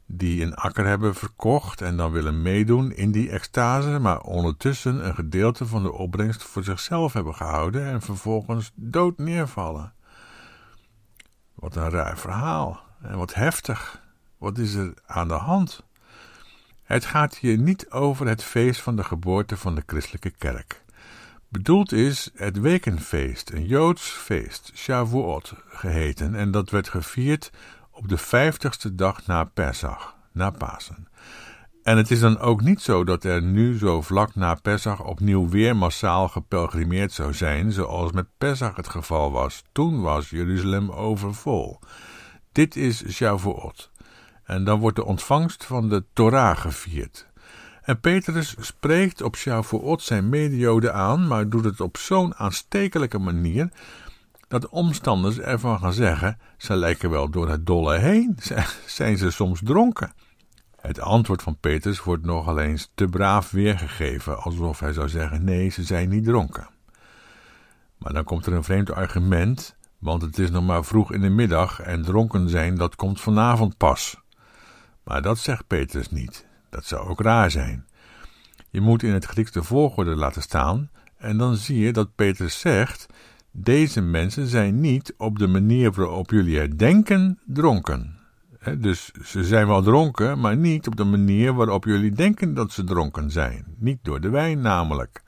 die 0.07 0.45
een 0.45 0.55
akker 0.55 0.87
hebben 0.87 1.15
verkocht 1.15 1.81
en 1.81 1.97
dan 1.97 2.13
willen 2.13 2.43
meedoen 2.43 2.93
in 2.93 3.13
die 3.13 3.31
extase, 3.31 3.99
maar 3.99 4.21
ondertussen 4.21 5.07
een 5.07 5.15
gedeelte 5.15 5.67
van 5.67 5.83
de 5.83 5.93
opbrengst 5.93 6.43
voor 6.43 6.65
zichzelf 6.65 7.13
hebben 7.13 7.35
gehouden 7.35 7.85
en 7.87 8.03
vervolgens 8.03 8.73
dood 8.75 9.19
neervallen. 9.19 9.93
Wat 11.55 11.77
een 11.77 11.91
raar 11.91 12.19
verhaal 12.19 12.81
en 13.03 13.19
wat 13.19 13.35
heftig. 13.35 14.03
Wat 14.39 14.59
is 14.59 14.75
er 14.75 14.95
aan 15.07 15.29
de 15.29 15.35
hand? 15.35 15.89
Het 16.91 17.05
gaat 17.05 17.37
hier 17.37 17.59
niet 17.59 17.91
over 17.91 18.27
het 18.27 18.45
feest 18.45 18.81
van 18.81 18.97
de 18.97 19.05
geboorte 19.05 19.57
van 19.57 19.75
de 19.75 19.83
christelijke 19.87 20.31
kerk. 20.31 20.83
Bedoeld 21.49 21.93
is 21.93 22.31
het 22.35 22.61
wekenfeest, 22.61 23.51
een 23.51 23.67
Joods 23.67 24.09
feest, 24.09 24.73
Shavuot 24.75 25.55
geheten, 25.69 26.35
en 26.35 26.51
dat 26.51 26.71
werd 26.71 26.89
gevierd 26.89 27.51
op 27.91 28.09
de 28.09 28.17
vijftigste 28.17 28.95
dag 28.95 29.27
na 29.27 29.45
Pesach, 29.45 30.17
na 30.33 30.51
Pasen. 30.51 31.09
En 31.83 31.97
het 31.97 32.11
is 32.11 32.21
dan 32.21 32.39
ook 32.39 32.61
niet 32.61 32.81
zo 32.81 33.05
dat 33.05 33.25
er 33.25 33.43
nu 33.43 33.79
zo 33.79 34.03
vlak 34.03 34.35
na 34.35 34.55
Pesach 34.55 35.05
opnieuw 35.05 35.49
weer 35.49 35.77
massaal 35.77 36.29
gepelgrimeerd 36.29 37.13
zou 37.13 37.35
zijn, 37.35 37.73
zoals 37.73 38.13
met 38.13 38.27
Pesach 38.39 38.77
het 38.77 38.89
geval 38.89 39.33
was. 39.33 39.63
Toen 39.73 40.01
was 40.01 40.31
Jeruzalem 40.31 40.91
overvol. 40.91 41.79
Dit 42.53 42.77
is 42.77 43.13
Shavuot. 43.13 43.91
En 44.51 44.65
dan 44.65 44.81
wordt 44.81 44.97
de 44.97 45.05
ontvangst 45.05 45.65
van 45.65 45.89
de 45.89 46.05
Torah 46.13 46.57
gevierd. 46.57 47.27
En 47.83 48.01
Petrus 48.01 48.55
spreekt 48.59 49.23
op 49.23 49.37
Shavuot 49.37 50.03
zijn 50.03 50.29
medioden 50.29 50.95
aan, 50.95 51.27
maar 51.27 51.49
doet 51.49 51.65
het 51.65 51.81
op 51.81 51.97
zo'n 51.97 52.35
aanstekelijke 52.35 53.19
manier 53.19 53.69
dat 54.49 54.69
omstanders 54.69 55.39
ervan 55.39 55.79
gaan 55.79 55.93
zeggen: 55.93 56.39
ze 56.57 56.77
lijken 56.77 57.11
wel 57.11 57.31
door 57.31 57.49
het 57.49 57.67
dolle 57.67 57.99
heen, 57.99 58.39
zijn 58.87 59.19
ze 59.19 59.31
soms 59.31 59.61
dronken. 59.65 60.13
Het 60.81 61.01
antwoord 61.01 61.43
van 61.43 61.59
Petrus 61.61 62.03
wordt 62.03 62.25
nogal 62.25 62.59
eens 62.59 62.91
te 62.95 63.07
braaf 63.07 63.51
weergegeven, 63.51 64.43
alsof 64.43 64.81
hij 64.81 64.93
zou 64.93 65.09
zeggen: 65.09 65.45
nee, 65.45 65.69
ze 65.69 65.83
zijn 65.83 66.09
niet 66.09 66.25
dronken. 66.25 66.69
Maar 67.99 68.13
dan 68.13 68.25
komt 68.25 68.47
er 68.47 68.53
een 68.53 68.65
vreemd 68.65 68.93
argument, 68.93 69.77
want 69.99 70.23
het 70.23 70.39
is 70.39 70.51
nog 70.51 70.65
maar 70.65 70.85
vroeg 70.85 71.13
in 71.13 71.21
de 71.21 71.31
middag 71.31 71.81
en 71.81 72.03
dronken 72.03 72.49
zijn, 72.49 72.75
dat 72.75 72.97
komt 72.97 73.21
vanavond 73.21 73.77
pas. 73.77 74.19
Maar 75.05 75.23
dat 75.23 75.39
zegt 75.39 75.67
Petrus 75.67 76.11
niet. 76.11 76.47
Dat 76.71 76.85
zou 76.85 77.09
ook 77.09 77.21
raar 77.21 77.51
zijn. 77.51 77.87
Je 78.71 78.81
moet 78.81 79.03
in 79.03 79.13
het 79.13 79.25
Grieks 79.25 79.53
de 79.53 79.63
volgorde 79.63 80.15
laten 80.15 80.43
staan, 80.43 80.91
en 81.17 81.37
dan 81.37 81.57
zie 81.57 81.79
je 81.79 81.93
dat 81.93 82.15
Petrus 82.15 82.61
zegt: 82.61 83.07
Deze 83.51 84.01
mensen 84.01 84.47
zijn 84.47 84.81
niet 84.81 85.15
op 85.17 85.39
de 85.39 85.47
manier 85.47 85.93
waarop 85.93 86.31
jullie 86.31 86.61
er 86.61 86.79
denken 86.79 87.39
dronken. 87.47 88.19
dus 88.79 89.11
ze 89.25 89.45
zijn 89.45 89.67
wel 89.67 89.83
dronken, 89.83 90.41
maar 90.41 90.57
niet 90.57 90.87
op 90.87 90.97
de 90.97 91.05
manier 91.05 91.55
waarop 91.55 91.85
jullie 91.85 92.13
denken 92.13 92.55
dat 92.55 92.73
ze 92.73 92.85
dronken 92.85 93.31
zijn. 93.31 93.65
Niet 93.79 93.99
door 94.03 94.21
de 94.21 94.29
wijn 94.29 94.61
namelijk. 94.61 95.23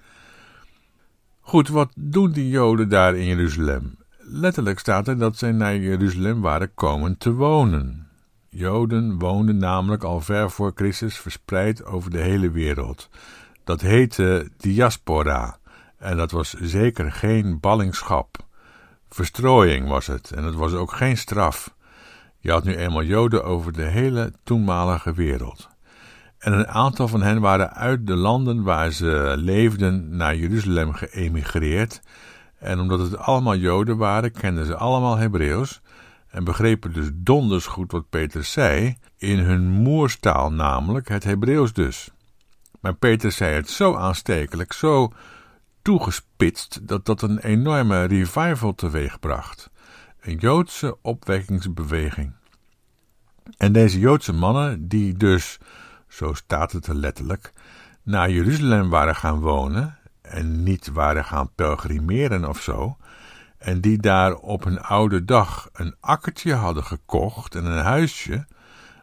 Goed, 1.40 1.68
wat 1.68 1.92
doen 1.96 2.32
die 2.32 2.48
Joden 2.48 2.88
daar 2.88 3.16
in 3.16 3.26
Jeruzalem? 3.26 3.96
Letterlijk 4.18 4.78
staat 4.78 5.08
er 5.08 5.18
dat 5.18 5.36
zij 5.36 5.52
naar 5.52 5.76
Jeruzalem 5.76 6.40
waren 6.40 6.74
komen 6.74 7.18
te 7.18 7.32
wonen. 7.32 8.06
Joden 8.54 9.18
woonden 9.18 9.56
namelijk 9.56 10.02
al 10.02 10.20
ver 10.20 10.50
voor 10.50 10.72
Christus 10.74 11.18
verspreid 11.18 11.84
over 11.84 12.10
de 12.10 12.18
hele 12.18 12.50
wereld. 12.50 13.08
Dat 13.64 13.80
heette 13.80 14.50
diaspora 14.56 15.58
en 15.98 16.16
dat 16.16 16.30
was 16.30 16.52
zeker 16.52 17.12
geen 17.12 17.60
ballingschap. 17.60 18.36
Verstrooiing 19.08 19.88
was 19.88 20.06
het 20.06 20.30
en 20.30 20.44
het 20.44 20.54
was 20.54 20.72
ook 20.72 20.92
geen 20.92 21.16
straf. 21.16 21.74
Je 22.38 22.50
had 22.50 22.64
nu 22.64 22.74
eenmaal 22.76 23.02
Joden 23.02 23.44
over 23.44 23.72
de 23.72 23.84
hele 23.84 24.32
toenmalige 24.44 25.12
wereld. 25.12 25.68
En 26.38 26.52
een 26.52 26.68
aantal 26.68 27.08
van 27.08 27.22
hen 27.22 27.40
waren 27.40 27.74
uit 27.74 28.06
de 28.06 28.16
landen 28.16 28.62
waar 28.62 28.90
ze 28.90 29.34
leefden 29.36 30.16
naar 30.16 30.36
Jeruzalem 30.36 30.92
geëmigreerd. 30.92 32.00
En 32.58 32.80
omdat 32.80 32.98
het 32.98 33.16
allemaal 33.16 33.56
Joden 33.56 33.96
waren, 33.96 34.32
kenden 34.32 34.66
ze 34.66 34.76
allemaal 34.76 35.16
Hebreeuws 35.16 35.80
en 36.32 36.44
begrepen 36.44 36.92
dus 36.92 37.10
donders 37.14 37.66
goed 37.66 37.92
wat 37.92 38.08
Peter 38.08 38.44
zei, 38.44 38.98
in 39.16 39.38
hun 39.38 39.68
moerstaal 39.68 40.52
namelijk, 40.52 41.08
het 41.08 41.24
Hebreeuws 41.24 41.72
dus. 41.72 42.10
Maar 42.80 42.94
Peter 42.94 43.32
zei 43.32 43.54
het 43.54 43.70
zo 43.70 43.94
aanstekelijk, 43.94 44.72
zo 44.72 45.12
toegespitst, 45.82 46.88
dat 46.88 47.06
dat 47.06 47.22
een 47.22 47.38
enorme 47.38 48.04
revival 48.04 48.74
teweegbracht. 48.74 49.70
Een 50.20 50.36
Joodse 50.36 50.96
opwekkingsbeweging. 51.02 52.32
En 53.56 53.72
deze 53.72 53.98
Joodse 53.98 54.32
mannen, 54.32 54.88
die 54.88 55.16
dus, 55.16 55.58
zo 56.08 56.34
staat 56.34 56.72
het 56.72 56.86
er 56.86 56.94
letterlijk, 56.94 57.52
naar 58.02 58.30
Jeruzalem 58.30 58.90
waren 58.90 59.16
gaan 59.16 59.40
wonen 59.40 59.98
en 60.22 60.62
niet 60.62 60.88
waren 60.92 61.24
gaan 61.24 61.50
pelgrimeren 61.54 62.48
of 62.48 62.62
zo, 62.62 62.96
en 63.62 63.80
die 63.80 63.98
daar 63.98 64.34
op 64.34 64.64
een 64.64 64.80
oude 64.80 65.24
dag 65.24 65.68
een 65.72 65.94
akkertje 66.00 66.54
hadden 66.54 66.84
gekocht 66.84 67.54
en 67.54 67.64
een 67.64 67.84
huisje, 67.84 68.46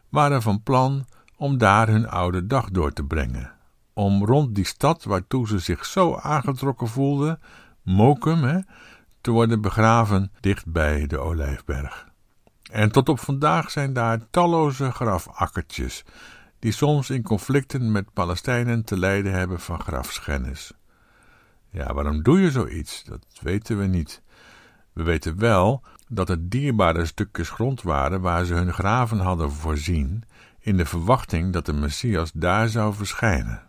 waren 0.08 0.42
van 0.42 0.62
plan 0.62 1.06
om 1.36 1.58
daar 1.58 1.88
hun 1.88 2.08
oude 2.08 2.46
dag 2.46 2.70
door 2.70 2.92
te 2.92 3.04
brengen. 3.04 3.52
Om 3.92 4.24
rond 4.24 4.54
die 4.54 4.64
stad 4.64 5.04
waartoe 5.04 5.46
ze 5.46 5.58
zich 5.58 5.84
zo 5.84 6.16
aangetrokken 6.16 6.88
voelden, 6.88 7.40
Mokum, 7.82 8.42
hè, 8.42 8.58
te 9.20 9.30
worden 9.30 9.60
begraven 9.60 10.32
dicht 10.40 10.66
bij 10.66 11.06
de 11.06 11.18
Olijfberg. 11.18 12.08
En 12.70 12.92
tot 12.92 13.08
op 13.08 13.20
vandaag 13.20 13.70
zijn 13.70 13.92
daar 13.92 14.30
talloze 14.30 14.90
grafakkertjes, 14.90 16.04
die 16.58 16.72
soms 16.72 17.10
in 17.10 17.22
conflicten 17.22 17.92
met 17.92 18.12
Palestijnen 18.12 18.84
te 18.84 18.98
lijden 18.98 19.32
hebben 19.32 19.60
van 19.60 19.80
grafschennis. 19.80 20.72
Ja, 21.70 21.94
waarom 21.94 22.22
doe 22.22 22.40
je 22.40 22.50
zoiets? 22.50 23.04
Dat 23.04 23.24
weten 23.40 23.78
we 23.78 23.86
niet. 23.86 24.22
We 24.92 25.02
weten 25.02 25.38
wel 25.38 25.82
dat 26.08 26.28
het 26.28 26.50
dierbare 26.50 27.06
stukjes 27.06 27.50
grond 27.50 27.82
waren 27.82 28.20
waar 28.20 28.44
ze 28.44 28.54
hun 28.54 28.72
graven 28.72 29.18
hadden 29.18 29.50
voorzien, 29.50 30.24
in 30.60 30.76
de 30.76 30.86
verwachting 30.86 31.52
dat 31.52 31.66
de 31.66 31.72
Messias 31.72 32.30
daar 32.34 32.68
zou 32.68 32.94
verschijnen. 32.94 33.68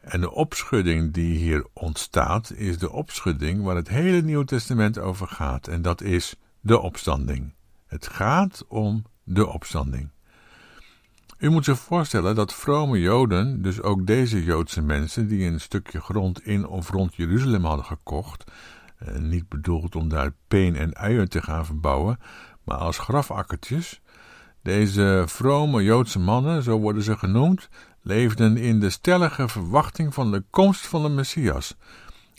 En 0.00 0.20
de 0.20 0.30
opschudding 0.30 1.12
die 1.12 1.36
hier 1.36 1.66
ontstaat, 1.72 2.52
is 2.52 2.78
de 2.78 2.92
opschudding 2.92 3.62
waar 3.62 3.76
het 3.76 3.88
hele 3.88 4.22
Nieuw 4.22 4.44
Testament 4.44 4.98
over 4.98 5.26
gaat, 5.26 5.68
en 5.68 5.82
dat 5.82 6.00
is 6.00 6.34
de 6.60 6.78
opstanding. 6.78 7.54
Het 7.86 8.06
gaat 8.06 8.64
om 8.68 9.04
de 9.24 9.46
opstanding. 9.46 10.10
U 11.38 11.50
moet 11.50 11.64
zich 11.64 11.78
voorstellen 11.78 12.34
dat 12.34 12.54
vrome 12.54 13.00
Joden, 13.00 13.62
dus 13.62 13.82
ook 13.82 14.06
deze 14.06 14.44
Joodse 14.44 14.82
mensen 14.82 15.28
die 15.28 15.46
een 15.46 15.60
stukje 15.60 16.00
grond 16.00 16.46
in 16.46 16.66
of 16.66 16.90
rond 16.90 17.14
Jeruzalem 17.14 17.64
hadden 17.64 17.84
gekocht, 17.84 18.44
niet 19.18 19.48
bedoeld 19.48 19.96
om 19.96 20.08
daar 20.08 20.32
peen 20.48 20.76
en 20.76 20.96
uien 20.96 21.28
te 21.28 21.42
gaan 21.42 21.66
verbouwen, 21.66 22.18
maar 22.64 22.76
als 22.76 22.98
grafakkertjes, 22.98 24.00
deze 24.62 25.24
vrome 25.26 25.82
Joodse 25.82 26.18
mannen, 26.18 26.62
zo 26.62 26.78
worden 26.78 27.02
ze 27.02 27.16
genoemd, 27.16 27.68
leefden 28.02 28.56
in 28.56 28.80
de 28.80 28.90
stellige 28.90 29.48
verwachting 29.48 30.14
van 30.14 30.30
de 30.30 30.44
komst 30.50 30.86
van 30.86 31.02
de 31.02 31.08
Messias, 31.08 31.76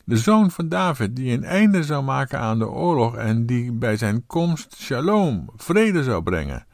de 0.06 0.18
zoon 0.18 0.52
van 0.52 0.70
David, 0.70 1.16
die 1.16 1.34
een 1.34 1.44
einde 1.44 1.84
zou 1.84 2.04
maken 2.04 2.40
aan 2.40 2.60
de 2.60 2.68
oorlog 2.68 3.16
en 3.16 3.46
die 3.46 3.72
bij 3.72 3.98
zijn 3.98 4.26
komst 4.28 4.76
shalom, 4.76 5.50
vrede 5.56 6.04
zou 6.04 6.24
brengen. 6.24 6.66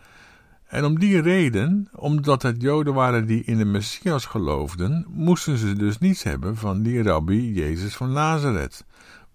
En 0.68 0.86
om 0.86 1.00
die 1.00 1.22
reden, 1.22 1.90
omdat 1.96 2.42
het 2.42 2.62
Joden 2.62 2.94
waren 2.94 3.26
die 3.26 3.44
in 3.44 3.58
de 3.58 3.66
Messias 3.66 4.26
geloofden, 4.26 5.06
moesten 5.10 5.58
ze 5.58 5.74
dus 5.74 5.98
niets 5.98 6.24
hebben 6.24 6.58
van 6.58 6.82
die 6.82 7.04
rabbi 7.04 7.54
Jezus 7.54 7.96
van 7.96 8.12
Nazareth. 8.12 8.86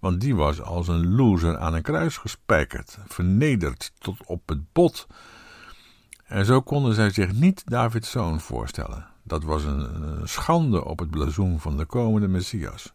Want 0.02 0.20
die 0.20 0.34
was 0.34 0.60
als 0.60 0.88
een 0.88 1.14
loser 1.14 1.58
aan 1.58 1.74
een 1.74 1.82
kruis 1.82 2.16
gespijkerd, 2.16 2.98
vernederd 3.06 3.92
tot 3.98 4.26
op 4.26 4.48
het 4.48 4.72
bot. 4.72 5.06
En 6.24 6.44
zo 6.44 6.60
konden 6.60 6.94
zij 6.94 7.10
zich 7.10 7.32
niet 7.32 7.62
Davids 7.64 8.10
zoon 8.10 8.40
voorstellen. 8.40 9.06
Dat 9.22 9.44
was 9.44 9.64
een, 9.64 10.20
schande 10.28 10.84
op 10.84 10.98
het 10.98 11.10
blazoen 11.10 11.60
van 11.60 11.76
de 11.76 11.84
komende 11.84 12.28
Messias. 12.28 12.92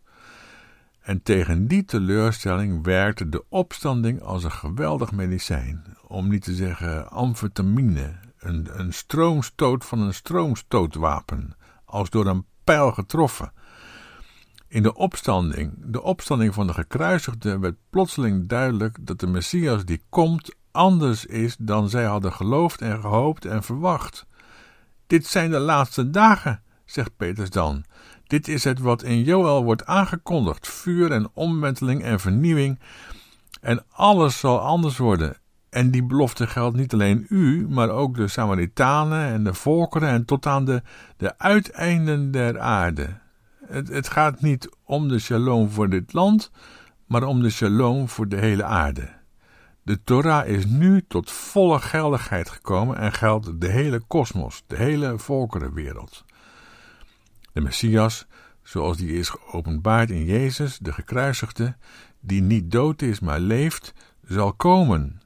En 1.00 1.24
tegen 1.24 1.67
die 1.67 1.86
teleurstelling 1.86 2.84
werkte 2.84 3.30
de 3.30 3.43
opstanding 3.50 4.22
als 4.22 4.43
een 4.43 4.52
geweldig 4.52 5.12
medicijn, 5.12 5.84
om 6.08 6.30
niet 6.30 6.43
te 6.43 6.56
zeggen 6.56 7.10
amfetamine, 7.10 8.15
een, 8.39 8.67
een 8.80 8.93
stroomstoot 8.93 9.86
van 9.86 10.00
een 10.00 10.13
stroomstootwapen, 10.13 11.56
als 11.86 12.10
door 12.10 12.26
een 12.26 12.46
pijl 12.63 12.91
getroffen. 12.91 13.52
In 14.68 14.84
de 14.84 14.96
opstanding, 14.96 15.74
de 15.78 16.02
opstanding 16.02 16.54
van 16.54 16.68
de 16.68 16.74
gekruisigden, 16.74 17.60
werd 17.60 17.76
plotseling 17.90 18.48
duidelijk 18.48 18.98
dat 19.02 19.20
de 19.20 19.28
Messias 19.28 19.86
die 19.86 20.02
komt 20.10 20.56
anders 20.72 21.26
is 21.26 21.56
dan 21.60 21.90
zij 21.90 22.04
hadden 22.04 22.34
geloofd 22.34 22.82
en 22.82 23.02
gehoopt 23.02 23.46
en 23.46 23.64
verwacht. 23.64 24.26
Dit 25.08 25.26
zijn 25.26 25.52
de 25.52 25.60
laatste 25.60 26.10
dagen, 26.10 26.62
zegt 26.86 27.18
Petrus 27.18 27.50
dan. 27.50 27.84
Dit 28.28 28.48
is 28.48 28.64
het 28.64 28.80
wat 28.80 29.04
in 29.04 29.24
Joël 29.24 29.64
wordt 29.64 29.86
aangekondigd: 29.86 30.68
vuur 30.68 31.12
en 31.12 31.30
omwenteling 31.34 32.04
en 32.04 32.20
vernieuwing. 32.20 32.80
En 33.62 33.84
alles 33.90 34.40
zal 34.40 34.60
anders 34.60 34.98
worden. 34.98 35.38
En 35.70 35.92
die 35.92 36.04
belofte 36.04 36.48
geldt 36.48 36.78
niet 36.78 36.94
alleen 36.94 37.26
u, 37.30 37.68
maar 37.70 37.90
ook 37.90 38.16
de 38.16 38.28
Samaritanen 38.28 39.28
en 39.28 39.44
de 39.44 39.54
volkeren 39.54 40.10
en 40.10 40.26
tot 40.26 40.46
aan 40.46 40.66
de, 40.66 40.82
de 41.18 41.38
uiteinden 41.38 42.32
der 42.32 42.60
aarde. 42.60 43.26
Het, 43.68 43.88
het 43.88 44.08
gaat 44.08 44.42
niet 44.42 44.70
om 44.84 45.08
de 45.08 45.20
shalom 45.20 45.70
voor 45.70 45.90
dit 45.90 46.14
land, 46.14 46.52
maar 47.06 47.24
om 47.24 47.42
de 47.42 47.50
shalom 47.50 48.10
voor 48.10 48.28
de 48.28 48.38
hele 48.38 48.64
aarde. 48.64 49.16
De 49.84 50.04
Torah 50.04 50.48
is 50.48 50.66
nu 50.66 51.06
tot 51.08 51.32
volle 51.32 51.80
geldigheid 51.80 52.50
gekomen 52.50 52.98
en 52.98 53.14
geldt 53.14 53.62
de 53.62 53.68
hele 53.68 54.02
kosmos, 54.08 54.64
de 54.68 54.76
hele 54.76 55.18
volkerenwereld. 55.18 56.26
De 57.54 57.62
Messias, 57.62 58.28
zoals 58.64 58.98
die 58.98 59.12
is 59.12 59.30
geopenbaard 59.30 60.10
in 60.10 60.26
Jezus, 60.26 60.78
de 60.78 60.94
gekruisigde, 60.94 61.76
die 62.20 62.42
niet 62.42 62.72
dood 62.72 63.02
is, 63.02 63.20
maar 63.20 63.40
leeft, 63.40 63.94
zal 64.24 64.54
komen. 64.54 65.22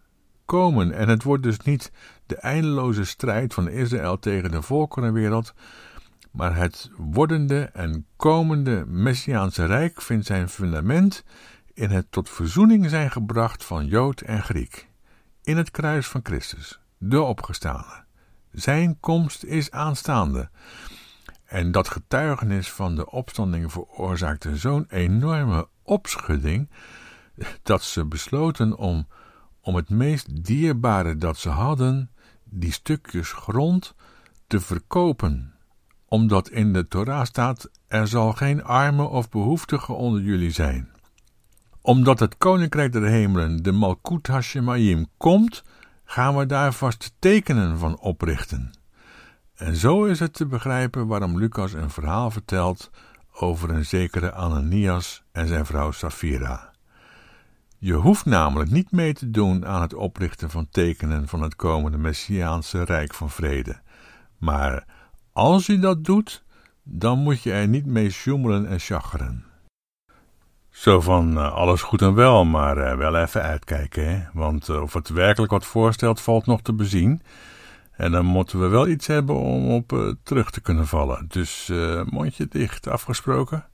Komen. 0.45 0.91
En 0.91 1.09
het 1.09 1.23
wordt 1.23 1.43
dus 1.43 1.59
niet 1.59 1.91
de 2.25 2.35
eindeloze 2.35 3.05
strijd 3.05 3.53
van 3.53 3.69
Israël 3.69 4.19
tegen 4.19 4.51
de 4.51 4.61
volkerenwereld, 4.61 5.53
maar 6.31 6.55
het 6.55 6.89
wordende 6.97 7.61
en 7.61 8.05
komende 8.15 8.85
Messiaanse 8.87 9.65
Rijk 9.65 10.01
vindt 10.01 10.25
zijn 10.25 10.49
fundament 10.49 11.23
in 11.73 11.89
het 11.89 12.05
tot 12.09 12.29
verzoening 12.29 12.89
zijn 12.89 13.11
gebracht 13.11 13.63
van 13.63 13.85
Jood 13.85 14.21
en 14.21 14.43
Griek, 14.43 14.87
in 15.43 15.57
het 15.57 15.71
kruis 15.71 16.07
van 16.07 16.21
Christus, 16.23 16.79
de 16.97 17.21
opgestane. 17.21 18.03
Zijn 18.51 18.99
komst 18.99 19.43
is 19.43 19.71
aanstaande. 19.71 20.49
En 21.45 21.71
dat 21.71 21.89
getuigenis 21.89 22.71
van 22.71 22.95
de 22.95 23.11
opstanding 23.11 23.71
veroorzaakte 23.71 24.57
zo'n 24.57 24.85
enorme 24.89 25.67
opschudding 25.83 26.69
dat 27.63 27.83
ze 27.83 28.05
besloten 28.05 28.77
om, 28.77 29.07
om 29.61 29.75
het 29.75 29.89
meest 29.89 30.45
dierbare 30.45 31.15
dat 31.15 31.37
ze 31.37 31.49
hadden, 31.49 32.11
die 32.43 32.71
stukjes 32.71 33.31
grond, 33.31 33.95
te 34.47 34.59
verkopen. 34.59 35.50
Omdat 36.11 36.49
in 36.49 36.73
de 36.73 36.87
Torah 36.87 37.25
staat: 37.25 37.69
er 37.87 38.07
zal 38.07 38.33
geen 38.33 38.63
arme 38.63 39.03
of 39.03 39.29
behoeftige 39.29 39.93
onder 39.93 40.21
jullie 40.21 40.51
zijn. 40.51 40.89
Omdat 41.81 42.19
het 42.19 42.37
koninkrijk 42.37 42.91
der 42.91 43.05
hemelen, 43.05 43.63
de 43.63 43.71
Malkut 43.71 44.27
Hashemayim, 44.27 45.05
komt, 45.17 45.63
gaan 46.03 46.37
we 46.37 46.45
daar 46.45 46.73
vast 46.73 47.13
tekenen 47.19 47.77
van 47.77 47.99
oprichten. 47.99 48.71
En 49.55 49.75
zo 49.75 50.05
is 50.05 50.19
het 50.19 50.33
te 50.33 50.45
begrijpen 50.45 51.07
waarom 51.07 51.37
Lucas 51.37 51.73
een 51.73 51.89
verhaal 51.89 52.31
vertelt 52.31 52.89
over 53.33 53.69
een 53.69 53.85
zekere 53.85 54.31
Ananias 54.31 55.23
en 55.31 55.47
zijn 55.47 55.65
vrouw 55.65 55.91
Safira. 55.91 56.71
Je 57.77 57.93
hoeft 57.93 58.25
namelijk 58.25 58.71
niet 58.71 58.91
mee 58.91 59.13
te 59.13 59.29
doen 59.29 59.65
aan 59.65 59.81
het 59.81 59.93
oprichten 59.93 60.49
van 60.49 60.67
tekenen 60.69 61.27
van 61.27 61.41
het 61.41 61.55
komende 61.55 61.97
Messiaanse 61.97 62.83
Rijk 62.83 63.13
van 63.13 63.29
Vrede. 63.29 63.81
Maar 64.37 64.85
als 65.33 65.65
je 65.65 65.79
dat 65.79 66.03
doet, 66.03 66.43
dan 66.83 67.19
moet 67.19 67.41
je 67.41 67.51
er 67.51 67.67
niet 67.67 67.85
mee 67.85 68.09
sjoemelen 68.09 68.67
en 68.67 68.79
chageren. 68.79 69.45
Zo 70.69 71.01
van 71.01 71.37
uh, 71.37 71.53
alles 71.53 71.81
goed 71.81 72.01
en 72.01 72.13
wel, 72.13 72.45
maar 72.45 72.77
uh, 72.77 72.97
wel 72.97 73.15
even 73.15 73.41
uitkijken, 73.41 74.09
hè? 74.09 74.23
want 74.33 74.67
uh, 74.67 74.81
of 74.81 74.93
het 74.93 75.09
werkelijk 75.09 75.51
wat 75.51 75.65
voorstelt 75.65 76.21
valt 76.21 76.45
nog 76.45 76.61
te 76.61 76.73
bezien. 76.73 77.21
En 77.91 78.11
dan 78.11 78.25
moeten 78.25 78.59
we 78.59 78.67
wel 78.67 78.87
iets 78.87 79.07
hebben 79.07 79.35
om 79.35 79.71
op 79.71 80.15
terug 80.23 80.51
te 80.51 80.61
kunnen 80.61 80.87
vallen. 80.87 81.25
Dus 81.27 81.71
mondje 82.05 82.47
dicht, 82.47 82.87
afgesproken. 82.87 83.65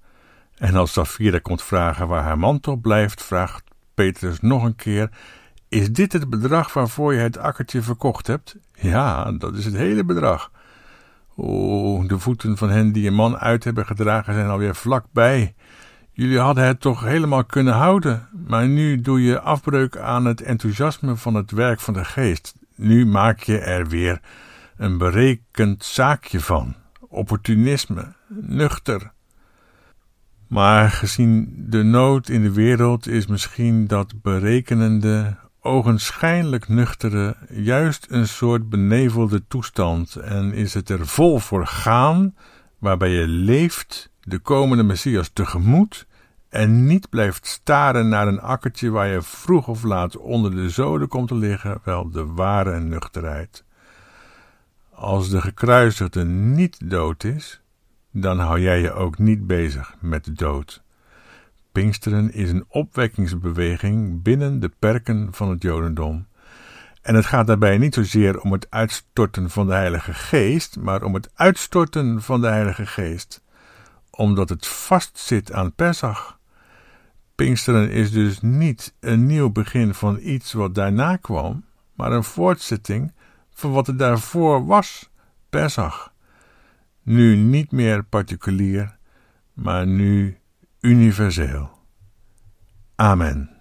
En 0.57 0.75
als 0.75 0.93
Safira 0.93 1.39
komt 1.39 1.63
vragen 1.63 2.07
waar 2.07 2.23
haar 2.23 2.39
man 2.39 2.59
toch 2.59 2.81
blijft, 2.81 3.23
vraagt 3.23 3.63
Petrus 3.93 4.39
nog 4.39 4.63
een 4.63 4.75
keer: 4.75 5.09
Is 5.69 5.91
dit 5.91 6.13
het 6.13 6.29
bedrag 6.29 6.73
waarvoor 6.73 7.13
je 7.13 7.19
het 7.19 7.37
akkertje 7.37 7.81
verkocht 7.81 8.27
hebt? 8.27 8.55
Ja, 8.73 9.31
dat 9.31 9.55
is 9.55 9.65
het 9.65 9.75
hele 9.75 10.05
bedrag. 10.05 10.51
O, 11.39 12.03
de 12.07 12.19
voeten 12.19 12.57
van 12.57 12.69
hen 12.69 12.91
die 12.91 13.07
een 13.07 13.13
man 13.13 13.37
uit 13.37 13.63
hebben 13.63 13.85
gedragen 13.85 14.33
zijn 14.33 14.47
alweer 14.47 14.75
vlakbij. 14.75 15.55
Jullie 16.11 16.39
hadden 16.39 16.65
het 16.65 16.79
toch 16.79 17.03
helemaal 17.03 17.45
kunnen 17.45 17.73
houden, 17.73 18.27
maar 18.47 18.67
nu 18.67 19.01
doe 19.01 19.21
je 19.21 19.39
afbreuk 19.39 19.97
aan 19.97 20.25
het 20.25 20.41
enthousiasme 20.41 21.15
van 21.15 21.35
het 21.35 21.51
werk 21.51 21.79
van 21.79 21.93
de 21.93 22.05
geest. 22.05 22.55
Nu 22.75 23.05
maak 23.05 23.39
je 23.39 23.57
er 23.57 23.87
weer 23.87 24.21
een 24.77 24.97
berekend 24.97 25.83
zaakje 25.83 26.39
van. 26.39 26.75
Opportunisme, 26.99 28.13
nuchter. 28.27 29.11
Maar 30.47 30.89
gezien 30.89 31.53
de 31.69 31.83
nood 31.83 32.29
in 32.29 32.41
de 32.41 32.51
wereld 32.53 33.07
is 33.07 33.27
misschien 33.27 33.87
dat 33.87 34.21
berekenende, 34.21 35.37
ogenschijnlijk 35.61 36.67
nuchtere 36.67 37.35
juist 37.49 38.07
een 38.09 38.27
soort 38.27 38.69
benevelde 38.69 39.47
toestand 39.47 40.15
en 40.15 40.53
is 40.53 40.73
het 40.73 40.89
er 40.89 41.07
vol 41.07 41.39
voor 41.39 41.67
gaan, 41.67 42.35
waarbij 42.77 43.09
je 43.09 43.27
leeft 43.27 44.09
de 44.21 44.39
komende 44.39 44.83
Messias 44.83 45.29
tegemoet 45.33 46.07
en 46.49 46.85
niet 46.85 47.09
blijft 47.09 47.47
staren 47.47 48.09
naar 48.09 48.27
een 48.27 48.41
akkertje 48.41 48.89
waar 48.89 49.07
je 49.07 49.21
vroeg 49.21 49.67
of 49.67 49.83
laat 49.83 50.17
onder 50.17 50.51
de 50.51 50.69
zoden 50.69 51.07
komt 51.07 51.27
te 51.27 51.35
liggen, 51.35 51.79
wel 51.83 52.09
de 52.09 52.25
ware 52.25 52.79
nuchterheid. 52.79 53.63
Als 54.91 55.29
de 55.29 55.41
gekruisigde 55.41 56.25
niet 56.25 56.89
dood 56.89 57.23
is, 57.23 57.61
dan 58.11 58.39
hou 58.39 58.59
jij 58.59 58.81
je 58.81 58.91
ook 58.91 59.17
niet 59.17 59.47
bezig 59.47 59.95
met 59.99 60.25
de 60.25 60.31
dood. 60.33 60.83
Pinksteren 61.77 62.33
is 62.33 62.51
een 62.51 62.65
opwekkingsbeweging 62.67 64.21
binnen 64.21 64.59
de 64.59 64.71
perken 64.79 65.27
van 65.31 65.49
het 65.49 65.61
Jodendom. 65.61 66.27
En 67.01 67.15
het 67.15 67.25
gaat 67.25 67.47
daarbij 67.47 67.77
niet 67.77 67.93
zozeer 67.93 68.41
om 68.41 68.51
het 68.51 68.67
uitstorten 68.69 69.49
van 69.49 69.67
de 69.67 69.73
Heilige 69.73 70.13
Geest, 70.13 70.77
maar 70.79 71.03
om 71.03 71.13
het 71.13 71.29
uitstorten 71.33 72.21
van 72.21 72.41
de 72.41 72.47
Heilige 72.47 72.85
Geest, 72.85 73.43
omdat 74.09 74.49
het 74.49 74.67
vastzit 74.67 75.51
aan 75.51 75.73
Pesach. 75.73 76.39
Pinksteren 77.35 77.89
is 77.91 78.11
dus 78.11 78.41
niet 78.41 78.93
een 78.99 79.25
nieuw 79.25 79.51
begin 79.51 79.93
van 79.93 80.19
iets 80.21 80.53
wat 80.53 80.75
daarna 80.75 81.15
kwam, 81.15 81.65
maar 81.93 82.11
een 82.11 82.23
voortzetting 82.23 83.13
van 83.53 83.71
wat 83.71 83.87
er 83.87 83.97
daarvoor 83.97 84.65
was, 84.65 85.09
Pesach. 85.49 86.13
Nu 87.01 87.35
niet 87.35 87.71
meer 87.71 88.03
particulier, 88.03 88.97
maar 89.53 89.87
nu 89.87 90.37
universeel. 90.81 91.69
Amen. 92.99 93.56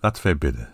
Laten 0.00 0.22
wij 0.22 0.38
bidden. 0.38 0.68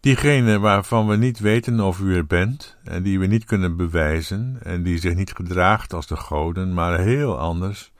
Diegene 0.00 0.58
waarvan 0.58 1.06
we 1.06 1.16
niet 1.16 1.38
weten 1.38 1.80
of 1.80 2.00
u 2.00 2.16
er 2.16 2.26
bent 2.26 2.76
en 2.84 3.02
die 3.02 3.18
we 3.18 3.26
niet 3.26 3.44
kunnen 3.44 3.76
bewijzen 3.76 4.58
en 4.62 4.82
die 4.82 4.98
zich 4.98 5.14
niet 5.14 5.32
gedraagt 5.32 5.92
als 5.92 6.06
de 6.06 6.16
goden, 6.16 6.74
maar 6.74 6.98
heel 6.98 7.38
anders 7.38 7.92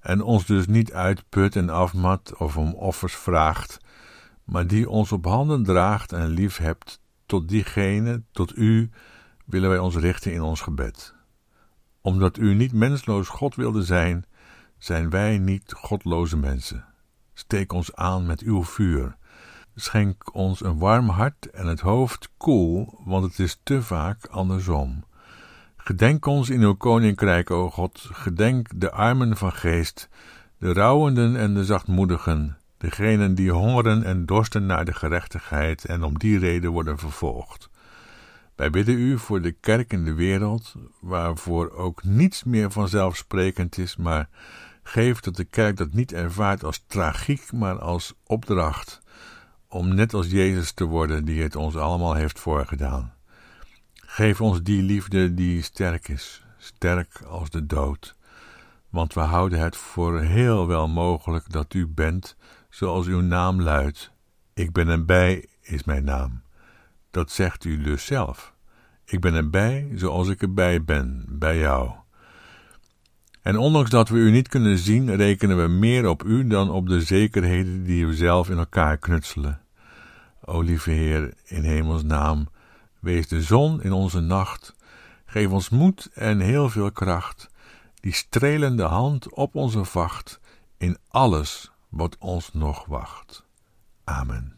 en 0.00 0.22
ons 0.22 0.46
dus 0.46 0.66
niet 0.66 0.92
uitput 0.92 1.56
en 1.56 1.68
afmat 1.70 2.36
of 2.36 2.56
om 2.56 2.74
offers 2.74 3.14
vraagt, 3.14 3.80
maar 4.44 4.66
die 4.66 4.88
ons 4.88 5.12
op 5.12 5.24
handen 5.24 5.62
draagt 5.62 6.12
en 6.12 6.28
lief 6.28 6.56
hebt, 6.56 7.00
tot 7.26 7.48
diegene, 7.48 8.22
tot 8.32 8.56
u, 8.56 8.90
willen 9.44 9.68
wij 9.68 9.78
ons 9.78 9.96
richten 9.96 10.32
in 10.32 10.42
ons 10.42 10.60
gebed. 10.60 11.14
Omdat 12.00 12.38
u 12.38 12.54
niet 12.54 12.72
mensloos 12.72 13.28
God 13.28 13.54
wilde 13.54 13.82
zijn, 13.82 14.24
zijn 14.78 15.10
wij 15.10 15.38
niet 15.38 15.72
godloze 15.72 16.36
mensen. 16.36 16.91
Steek 17.34 17.72
ons 17.72 17.94
aan 17.94 18.26
met 18.26 18.40
uw 18.40 18.64
vuur. 18.64 19.16
Schenk 19.74 20.34
ons 20.34 20.64
een 20.64 20.78
warm 20.78 21.08
hart 21.08 21.50
en 21.50 21.66
het 21.66 21.80
hoofd 21.80 22.30
koel, 22.36 23.00
want 23.04 23.24
het 23.24 23.38
is 23.38 23.60
te 23.62 23.82
vaak 23.82 24.26
andersom. 24.26 25.04
Gedenk 25.76 26.26
ons 26.26 26.50
in 26.50 26.60
uw 26.60 26.74
koninkrijk, 26.74 27.50
o 27.50 27.70
God, 27.70 28.08
gedenk 28.12 28.68
de 28.74 28.90
armen 28.90 29.36
van 29.36 29.52
geest, 29.52 30.08
de 30.58 30.72
rouwenden 30.72 31.36
en 31.36 31.54
de 31.54 31.64
zachtmoedigen, 31.64 32.58
degenen 32.78 33.34
die 33.34 33.52
hongeren 33.52 34.04
en 34.04 34.26
dorsten 34.26 34.66
naar 34.66 34.84
de 34.84 34.94
gerechtigheid 34.94 35.84
en 35.84 36.02
om 36.02 36.18
die 36.18 36.38
reden 36.38 36.70
worden 36.70 36.98
vervolgd. 36.98 37.70
Wij 38.56 38.70
bidden 38.70 38.94
u 38.94 39.18
voor 39.18 39.40
de 39.40 39.52
kerk 39.52 39.92
in 39.92 40.04
de 40.04 40.14
wereld, 40.14 40.74
waarvoor 41.00 41.70
ook 41.70 42.04
niets 42.04 42.44
meer 42.44 42.70
vanzelfsprekend 42.70 43.78
is, 43.78 43.96
maar 43.96 44.28
Geef 44.82 45.20
dat 45.20 45.36
de 45.36 45.44
kerk 45.44 45.76
dat 45.76 45.92
niet 45.92 46.12
ervaart 46.12 46.64
als 46.64 46.84
tragiek, 46.86 47.52
maar 47.52 47.78
als 47.78 48.14
opdracht 48.26 49.02
om 49.68 49.94
net 49.94 50.14
als 50.14 50.26
Jezus 50.26 50.72
te 50.72 50.84
worden 50.84 51.24
die 51.24 51.42
het 51.42 51.56
ons 51.56 51.76
allemaal 51.76 52.14
heeft 52.14 52.40
voorgedaan. 52.40 53.14
Geef 53.94 54.40
ons 54.40 54.62
die 54.62 54.82
liefde 54.82 55.34
die 55.34 55.62
sterk 55.62 56.08
is, 56.08 56.44
sterk 56.58 57.22
als 57.26 57.50
de 57.50 57.66
dood, 57.66 58.16
want 58.90 59.14
we 59.14 59.20
houden 59.20 59.58
het 59.58 59.76
voor 59.76 60.20
heel 60.20 60.66
wel 60.66 60.88
mogelijk 60.88 61.52
dat 61.52 61.74
u 61.74 61.86
bent 61.86 62.36
zoals 62.70 63.06
uw 63.06 63.20
naam 63.20 63.62
luidt. 63.62 64.12
Ik 64.54 64.72
ben 64.72 64.88
erbij 64.88 65.46
is 65.60 65.84
mijn 65.84 66.04
naam. 66.04 66.42
Dat 67.10 67.30
zegt 67.30 67.64
u 67.64 67.82
dus 67.82 68.06
zelf. 68.06 68.54
Ik 69.04 69.20
ben 69.20 69.34
erbij 69.34 69.90
zoals 69.94 70.28
ik 70.28 70.42
erbij 70.42 70.84
ben, 70.84 71.24
bij 71.28 71.58
jou. 71.58 71.90
En 73.42 73.58
ondanks 73.58 73.90
dat 73.90 74.08
we 74.08 74.16
u 74.16 74.30
niet 74.30 74.48
kunnen 74.48 74.78
zien, 74.78 75.16
rekenen 75.16 75.62
we 75.62 75.68
meer 75.68 76.08
op 76.08 76.24
u 76.24 76.46
dan 76.46 76.70
op 76.70 76.88
de 76.88 77.00
zekerheden 77.00 77.84
die 77.84 78.06
we 78.06 78.14
zelf 78.14 78.50
in 78.50 78.58
elkaar 78.58 78.96
knutselen. 78.98 79.60
O 80.44 80.60
lieve 80.60 80.90
Heer, 80.90 81.34
in 81.44 81.62
hemels 81.62 82.02
naam, 82.02 82.48
wees 83.00 83.28
de 83.28 83.42
zon 83.42 83.82
in 83.82 83.92
onze 83.92 84.20
nacht, 84.20 84.74
geef 85.26 85.48
ons 85.48 85.68
moed 85.68 86.10
en 86.14 86.40
heel 86.40 86.68
veel 86.68 86.92
kracht, 86.92 87.50
die 88.00 88.12
strelende 88.12 88.82
hand 88.82 89.32
op 89.34 89.54
onze 89.54 89.84
vacht, 89.84 90.40
in 90.78 90.96
alles 91.08 91.70
wat 91.88 92.16
ons 92.18 92.52
nog 92.52 92.84
wacht. 92.86 93.44
Amen. 94.04 94.56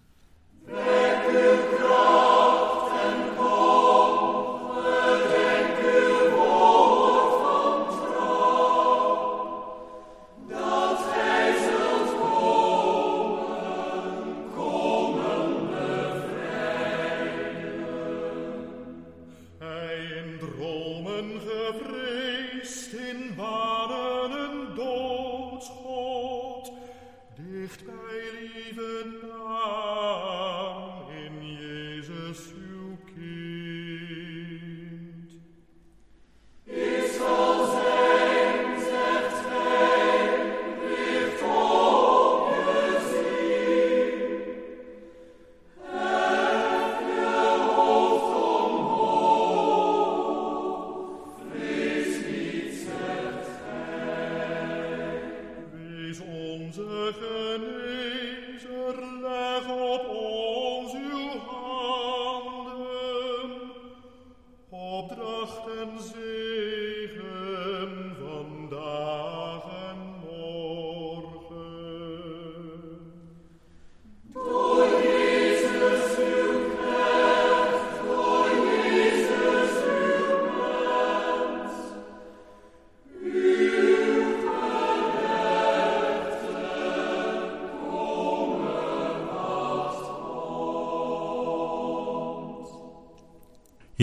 heaven 57.12 57.73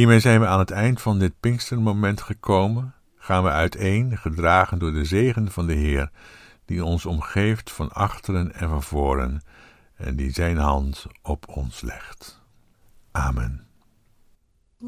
Hiermee 0.01 0.19
zijn 0.19 0.39
we 0.39 0.47
aan 0.47 0.59
het 0.59 0.71
eind 0.71 1.01
van 1.01 1.19
dit 1.19 1.33
Pinkstermoment 1.39 2.21
gekomen. 2.21 2.93
Gaan 3.17 3.43
we 3.43 3.49
uiteen, 3.49 4.17
gedragen 4.17 4.79
door 4.79 4.93
de 4.93 5.05
zegen 5.05 5.51
van 5.51 5.67
de 5.67 5.73
Heer, 5.73 6.11
die 6.65 6.85
ons 6.85 7.05
omgeeft 7.05 7.71
van 7.71 7.91
achteren 7.91 8.53
en 8.53 8.69
van 8.69 8.83
voren, 8.83 9.41
en 9.95 10.15
die 10.15 10.31
zijn 10.31 10.57
hand 10.57 11.05
op 11.21 11.47
ons 11.47 11.81
legt. 11.81 12.41
Amen. 13.11 13.65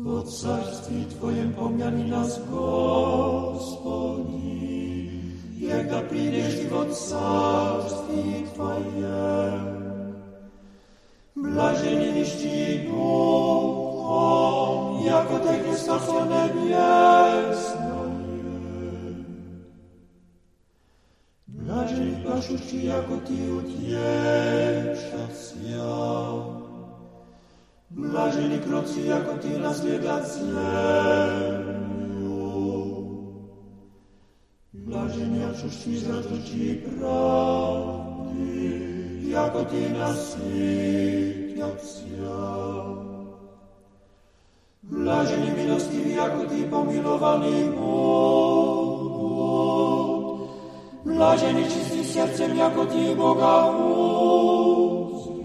Carstwie 0.04 1.08
Twojem 1.08 1.54
pomniani 1.54 2.10
nas, 2.10 2.40
Gospodi, 2.50 3.84
jak 5.58 5.90
da 5.90 6.02
przyjdziesz 6.02 6.60
i 6.64 6.68
w 6.68 6.72
carstwie 7.10 8.44
Twojem. 8.54 9.84
Blażeni 11.36 12.14
jako 15.06 15.40
te 15.40 15.60
Chrystusu 15.60 16.26
niebiesno 16.26 18.06
je. 18.06 18.24
Blażeń 21.48 22.24
paszuć 22.24 22.62
ci 22.62 22.86
jako 22.86 23.18
ty 23.18 23.34
utiecza 23.58 25.24
ja. 25.70 26.34
Blażeń 27.92 28.60
kroci 28.60 29.08
jako 29.08 29.38
ty 29.38 29.60
nas 29.60 29.86
wiedać 29.86 30.24
Blażeń 34.74 35.40
jaczuć 35.40 35.76
ci 35.76 36.00
za 36.00 36.14
to 36.14 36.38
ci 36.46 36.76
prawdy, 36.76 38.40
jako 39.30 39.66
ty 39.66 39.90
nas 39.90 40.38
wiedać. 40.38 42.04
Blaženi 44.84 45.48
milostivi, 45.56 46.20
ako 46.20 46.44
ti 46.52 46.68
pomilovaný 46.68 47.72
Bog. 47.72 49.00
Blaženi 51.08 51.64
čisti 51.72 52.04
srdcem, 52.04 52.60
ako 52.60 52.84
ti 52.92 53.16
Boga 53.16 53.72
uzviat. 53.72 55.40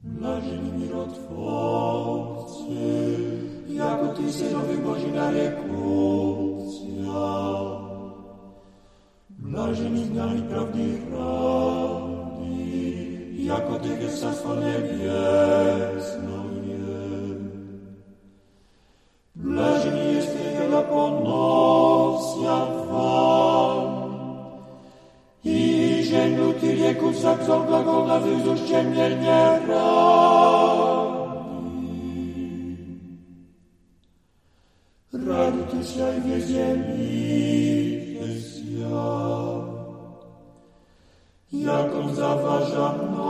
Blaženi 0.00 0.80
mirotvorci, 0.80 2.88
ako 3.76 4.16
ty 4.16 4.24
synovi 4.32 4.80
Boži 4.80 5.12
narekupcia. 5.12 7.28
Blaženi 9.44 10.08
znali 10.08 10.40
pravdy 10.48 11.04
rád, 11.12 11.53
jako 13.44 13.78
tych 13.78 14.00
jest 14.02 14.20
Czasko 14.20 14.54
Niebiesno 14.54 16.44
je. 16.68 17.04
Blaźni 19.34 20.14
jest 20.14 20.36
wiele 20.36 20.82
ponosja 20.82 22.66
wam 22.88 24.04
i 25.44 26.00
ziemiu 26.04 26.52
ty 26.60 26.76
wieków 26.76 27.20
zapsał 27.20 27.64
blagona 27.64 28.18
wyzuście 28.18 28.82
mnie 28.82 29.10
nie 29.16 29.60
rani. 29.68 30.94
Radujcie 35.12 35.84
się 35.92 36.12
w 36.20 36.48
ziemi 36.48 38.14
jest 38.20 38.68
ja, 38.78 39.14
jaką 41.52 42.14
zaważam 42.14 43.23